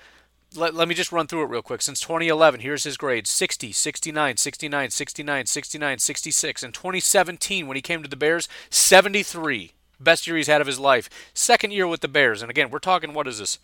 [0.56, 1.80] let, let me just run through it real quick.
[1.80, 6.62] Since 2011, here's his grades 60, 69, 69, 69, 69, 66.
[6.64, 9.74] In 2017, when he came to the Bears, 73.
[10.00, 11.08] Best year he's had of his life.
[11.34, 12.42] Second year with the Bears.
[12.42, 13.60] And again, we're talking, what is this?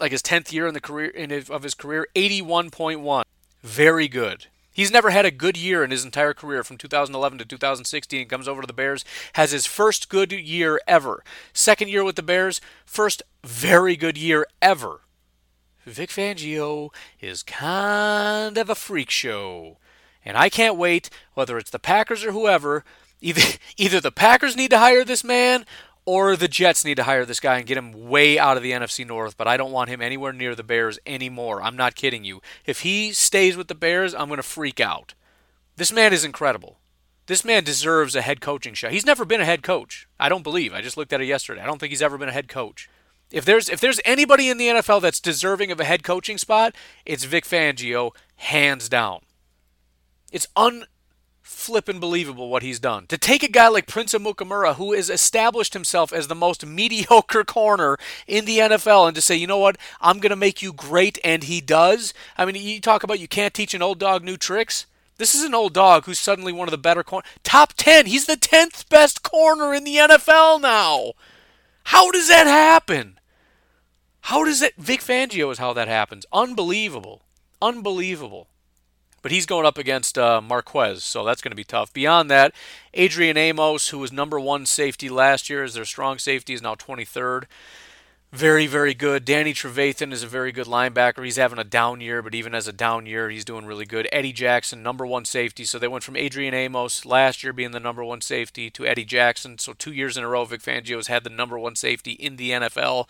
[0.00, 3.24] Like his 10th year in the career in his, of his career, 81.1.
[3.62, 4.46] Very good.
[4.78, 8.28] He's never had a good year in his entire career from 2011 to 2016.
[8.28, 11.24] Comes over to the Bears, has his first good year ever.
[11.52, 15.00] Second year with the Bears, first very good year ever.
[15.84, 19.78] Vic Fangio is kind of a freak show.
[20.24, 22.84] And I can't wait, whether it's the Packers or whoever,
[23.20, 23.42] either,
[23.76, 25.66] either the Packers need to hire this man
[26.08, 28.72] or the Jets need to hire this guy and get him way out of the
[28.72, 31.60] NFC North, but I don't want him anywhere near the Bears anymore.
[31.60, 32.40] I'm not kidding you.
[32.64, 35.12] If he stays with the Bears, I'm going to freak out.
[35.76, 36.78] This man is incredible.
[37.26, 38.92] This man deserves a head coaching shot.
[38.92, 40.08] He's never been a head coach.
[40.18, 40.72] I don't believe.
[40.72, 41.60] I just looked at it yesterday.
[41.60, 42.88] I don't think he's ever been a head coach.
[43.30, 46.74] If there's if there's anybody in the NFL that's deserving of a head coaching spot,
[47.04, 49.20] it's Vic Fangio, hands down.
[50.32, 50.86] It's un
[51.48, 53.06] flippin' believable what he's done.
[53.06, 57.44] To take a guy like Prince Amukamara, who has established himself as the most mediocre
[57.46, 57.96] corner
[58.26, 61.18] in the NFL, and to say, you know what, I'm going to make you great,
[61.24, 62.12] and he does.
[62.36, 64.86] I mean, you talk about you can't teach an old dog new tricks.
[65.16, 67.26] This is an old dog who's suddenly one of the better corner.
[67.42, 68.06] Top 10.
[68.06, 71.12] He's the 10th best corner in the NFL now.
[71.84, 73.18] How does that happen?
[74.20, 74.76] How does that?
[74.76, 76.24] Vic Fangio is how that happens.
[76.32, 77.22] Unbelievable.
[77.60, 78.48] Unbelievable.
[79.22, 81.92] But he's going up against uh, Marquez, so that's going to be tough.
[81.92, 82.54] Beyond that,
[82.94, 86.74] Adrian Amos, who was number one safety last year, is their strong safety, is now
[86.74, 87.44] 23rd.
[88.30, 89.24] Very, very good.
[89.24, 91.24] Danny Trevathan is a very good linebacker.
[91.24, 94.06] He's having a down year, but even as a down year, he's doing really good.
[94.12, 95.64] Eddie Jackson, number one safety.
[95.64, 99.06] So they went from Adrian Amos last year being the number one safety to Eddie
[99.06, 99.56] Jackson.
[99.56, 102.36] So two years in a row, Vic Fangio has had the number one safety in
[102.36, 103.08] the NFL.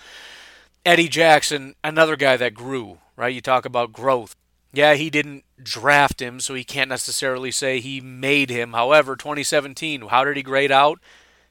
[0.86, 3.34] Eddie Jackson, another guy that grew, right?
[3.34, 4.36] You talk about growth.
[4.72, 8.72] Yeah, he didn't draft him, so he can't necessarily say he made him.
[8.72, 11.00] However, 2017, how did he grade out?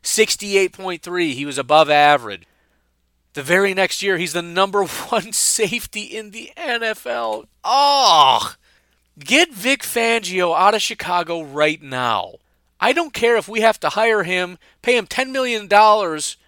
[0.03, 1.33] 68.3.
[1.33, 2.45] He was above average.
[3.33, 7.47] The very next year, he's the number one safety in the NFL.
[7.63, 8.53] Oh,
[9.19, 12.35] get Vic Fangio out of Chicago right now.
[12.79, 15.67] I don't care if we have to hire him, pay him $10 million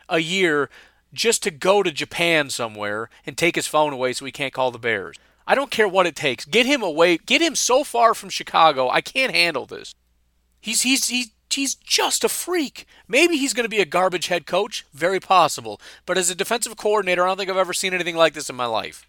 [0.10, 0.70] a year
[1.12, 4.70] just to go to Japan somewhere and take his phone away so he can't call
[4.70, 5.18] the Bears.
[5.50, 6.46] I don't care what it takes.
[6.46, 7.18] Get him away.
[7.18, 8.88] Get him so far from Chicago.
[8.88, 9.96] I can't handle this.
[10.62, 12.86] He's he's he's he's just a freak.
[13.08, 15.82] Maybe he's going to be a garbage head coach, very possible.
[16.06, 18.56] But as a defensive coordinator, I don't think I've ever seen anything like this in
[18.56, 19.08] my life.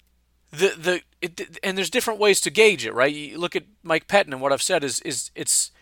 [0.51, 3.14] The the it, and there's different ways to gauge it, right?
[3.14, 5.72] You look at Mike Pettine and what I've said is is it's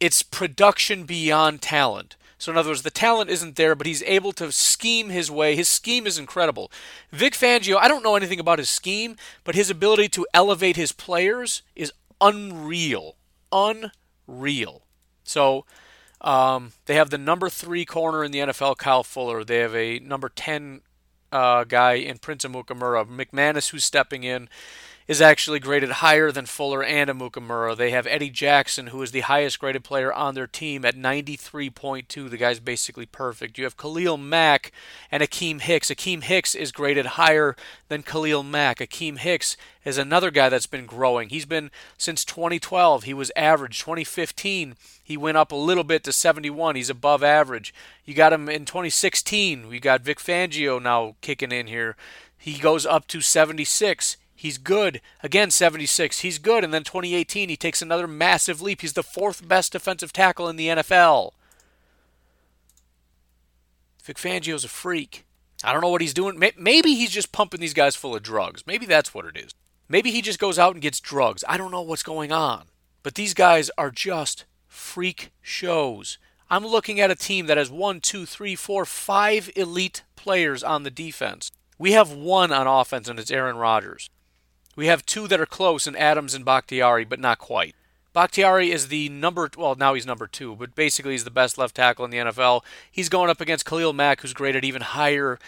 [0.00, 2.16] it's production beyond talent.
[2.42, 5.54] So, in other words, the talent isn't there, but he's able to scheme his way.
[5.54, 6.72] His scheme is incredible.
[7.12, 9.14] Vic Fangio, I don't know anything about his scheme,
[9.44, 13.14] but his ability to elevate his players is unreal.
[13.52, 14.82] Unreal.
[15.22, 15.66] So,
[16.20, 19.44] um, they have the number three corner in the NFL, Kyle Fuller.
[19.44, 20.80] They have a number 10
[21.30, 23.06] uh, guy in Prince Amukamara.
[23.06, 24.48] McManus, who's stepping in
[25.08, 27.76] is actually graded higher than Fuller and Amukamara.
[27.76, 32.30] They have Eddie Jackson, who is the highest graded player on their team at 93.2.
[32.30, 33.58] The guy's basically perfect.
[33.58, 34.72] You have Khalil Mack
[35.10, 35.90] and Akiem Hicks.
[35.90, 37.56] Akiem Hicks is graded higher
[37.88, 38.78] than Khalil Mack.
[38.78, 41.28] Akiem Hicks is another guy that's been growing.
[41.28, 43.04] He's been since 2012.
[43.04, 43.80] He was average.
[43.80, 46.76] 2015, he went up a little bit to 71.
[46.76, 47.74] He's above average.
[48.04, 49.68] You got him in 2016.
[49.68, 51.96] We got Vic Fangio now kicking in here.
[52.38, 54.16] He goes up to 76.
[54.42, 55.00] He's good.
[55.22, 56.18] Again, 76.
[56.18, 56.64] He's good.
[56.64, 58.80] And then 2018, he takes another massive leap.
[58.80, 61.30] He's the fourth best defensive tackle in the NFL.
[64.02, 65.26] Vic Fangio's a freak.
[65.62, 66.40] I don't know what he's doing.
[66.58, 68.64] Maybe he's just pumping these guys full of drugs.
[68.66, 69.54] Maybe that's what it is.
[69.88, 71.44] Maybe he just goes out and gets drugs.
[71.48, 72.64] I don't know what's going on.
[73.04, 76.18] But these guys are just freak shows.
[76.50, 80.82] I'm looking at a team that has one, two, three, four, five elite players on
[80.82, 81.52] the defense.
[81.78, 84.10] We have one on offense, and it's Aaron Rodgers.
[84.74, 87.74] We have two that are close in Adams and Bakhtiari, but not quite.
[88.12, 91.74] Bakhtiari is the number, well, now he's number two, but basically he's the best left
[91.76, 92.62] tackle in the NFL.
[92.90, 95.38] He's going up against Khalil Mack, who's graded even higher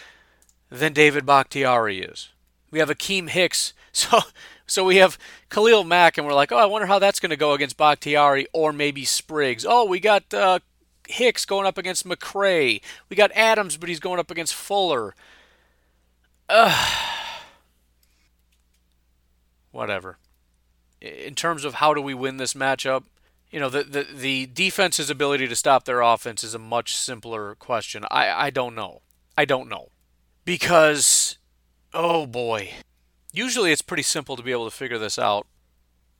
[0.69, 2.29] than David Bakhtiari is.
[2.71, 3.73] We have Akiem Hicks.
[3.95, 4.19] So,
[4.67, 5.17] so we have
[5.49, 8.45] Khalil Mack, and we're like, oh, I wonder how that's going to go against Bakhtiari
[8.51, 9.65] or maybe Spriggs.
[9.65, 10.59] Oh, we got uh,
[11.07, 12.81] Hicks going up against McCray.
[13.07, 15.15] We got Adams, but he's going up against Fuller.
[16.49, 17.14] Ugh
[19.75, 20.17] whatever.
[21.01, 23.03] In terms of how do we win this matchup,
[23.51, 27.55] you know, the, the, the defense's ability to stop their offense is a much simpler
[27.55, 28.05] question.
[28.09, 29.01] I, I don't know.
[29.37, 29.89] I don't know.
[30.45, 31.37] Because,
[31.93, 32.71] oh boy.
[33.33, 35.45] Usually it's pretty simple to be able to figure this out.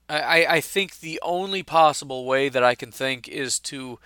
[0.08, 4.00] I, I think the only possible way that I can think is to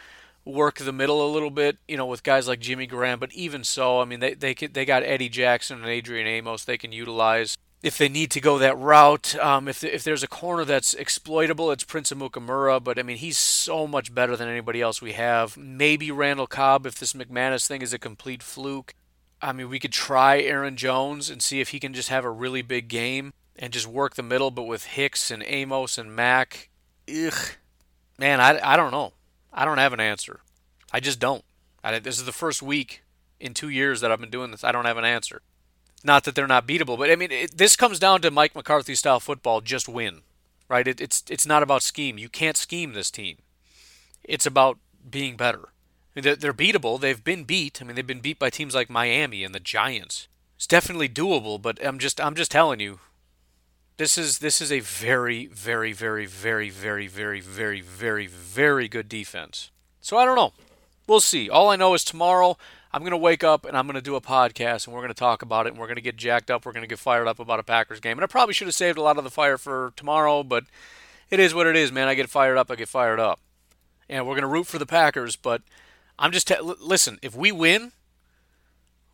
[0.46, 3.20] work the middle a little bit, you know, with guys like Jimmy Graham.
[3.20, 6.78] But even so, I mean, they they they got Eddie Jackson and Adrian Amos they
[6.78, 7.58] can utilize.
[7.82, 9.36] If they need to go that route.
[9.38, 13.38] Um, if, if there's a corner that's exploitable, it's Prince Amukamara, but I mean, he's
[13.38, 15.56] so much better than anybody else we have.
[15.58, 18.94] Maybe Randall Cobb if this McManus thing is a complete fluke.
[19.42, 22.30] I mean, we could try Aaron Jones and see if he can just have a
[22.30, 26.70] really big game and just work the middle, but with Hicks and Amos and Mack,
[27.10, 27.56] ugh.
[28.18, 29.14] Man, I, I don't know.
[29.54, 30.42] I don't have an answer.
[30.92, 31.44] I just don't.
[31.84, 33.04] I, this is the first week
[33.40, 34.66] in two years that I've been doing this.
[34.66, 35.42] I don't have an answer.
[36.04, 38.96] Not that they're not beatable, but I mean, it, this comes down to Mike McCarthy
[38.96, 39.62] style football.
[39.62, 40.22] Just win,
[40.70, 40.88] right?
[40.88, 42.18] It, it's it's not about scheme.
[42.18, 43.38] You can't scheme this team.
[44.24, 44.78] It's about
[45.10, 45.60] being better.
[45.70, 47.00] I mean, they're, they're beatable.
[47.00, 47.82] They've been beat.
[47.82, 50.28] I mean, they've been beat by teams like Miami and the Giants.
[50.56, 53.00] It's definitely doable, but I'm just I'm just telling you,
[53.98, 59.10] this is this is a very very very very very very very very very good
[59.10, 59.72] defense.
[60.02, 60.54] So I don't know.
[61.08, 61.50] We'll see.
[61.50, 62.58] All I know is tomorrow
[62.92, 65.14] I'm going to wake up and I'm going to do a podcast and we're going
[65.14, 66.66] to talk about it and we're going to get jacked up.
[66.66, 68.18] We're going to get fired up about a Packers game.
[68.18, 70.66] And I probably should have saved a lot of the fire for tomorrow, but
[71.30, 72.08] it is what it is, man.
[72.08, 73.40] I get fired up, I get fired up.
[74.10, 75.62] And we're going to root for the Packers, but
[76.18, 76.52] I'm just
[76.82, 77.92] listen, if we win,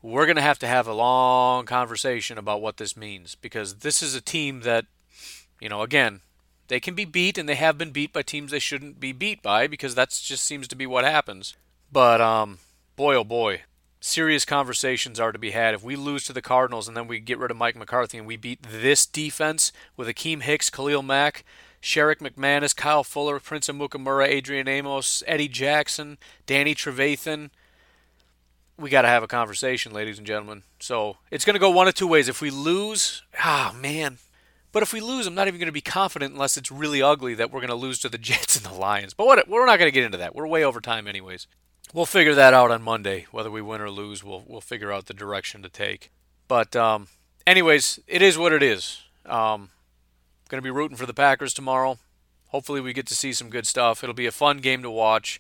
[0.01, 4.01] we're going to have to have a long conversation about what this means because this
[4.01, 4.85] is a team that
[5.59, 6.21] you know, again,
[6.67, 9.41] they can be beat and they have been beat by teams they shouldn't be beat
[9.41, 11.55] by because that just seems to be what happens.
[11.91, 12.59] But um
[12.95, 13.61] boy, oh boy,
[13.99, 15.73] serious conversations are to be had.
[15.73, 18.27] If we lose to the Cardinals and then we get rid of Mike McCarthy and
[18.27, 21.43] we beat this defense with Akiem Hicks, Khalil Mack,
[21.81, 27.49] Sherrick McManus, Kyle Fuller, Prince Amukamara, Adrian Amos, Eddie Jackson, Danny Trevathan,
[28.77, 30.63] we got to have a conversation, ladies and gentlemen.
[30.79, 32.27] So it's going to go one of two ways.
[32.27, 34.17] If we lose, ah, man.
[34.71, 37.33] But if we lose, I'm not even going to be confident unless it's really ugly
[37.35, 39.13] that we're going to lose to the Jets and the Lions.
[39.13, 40.35] But what, we're not going to get into that.
[40.35, 41.47] We're way over time, anyways.
[41.95, 43.25] We'll figure that out on Monday.
[43.31, 46.11] Whether we win or lose, we'll we'll figure out the direction to take.
[46.45, 47.07] But um,
[47.47, 49.03] anyways, it is what it is.
[49.25, 49.69] Um,
[50.49, 51.97] going to be rooting for the Packers tomorrow.
[52.49, 54.03] Hopefully, we get to see some good stuff.
[54.03, 55.39] It'll be a fun game to watch.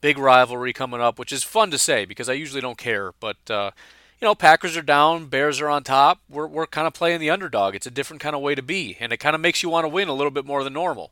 [0.00, 3.12] Big rivalry coming up, which is fun to say because I usually don't care.
[3.18, 3.72] But uh,
[4.20, 6.20] you know, Packers are down, Bears are on top.
[6.30, 7.74] We're we're kind of playing the underdog.
[7.74, 9.82] It's a different kind of way to be, and it kind of makes you want
[9.82, 11.10] to win a little bit more than normal.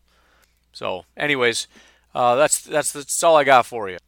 [0.72, 1.66] So, anyways,
[2.14, 3.98] uh, that's that's that's all I got for you.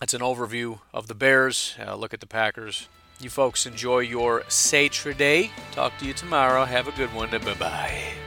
[0.00, 1.76] That's an overview of the Bears.
[1.78, 2.88] Uh, look at the Packers.
[3.20, 5.52] You folks enjoy your Saturday.
[5.72, 6.64] Talk to you tomorrow.
[6.64, 7.30] Have a good one.
[7.30, 8.23] Bye bye.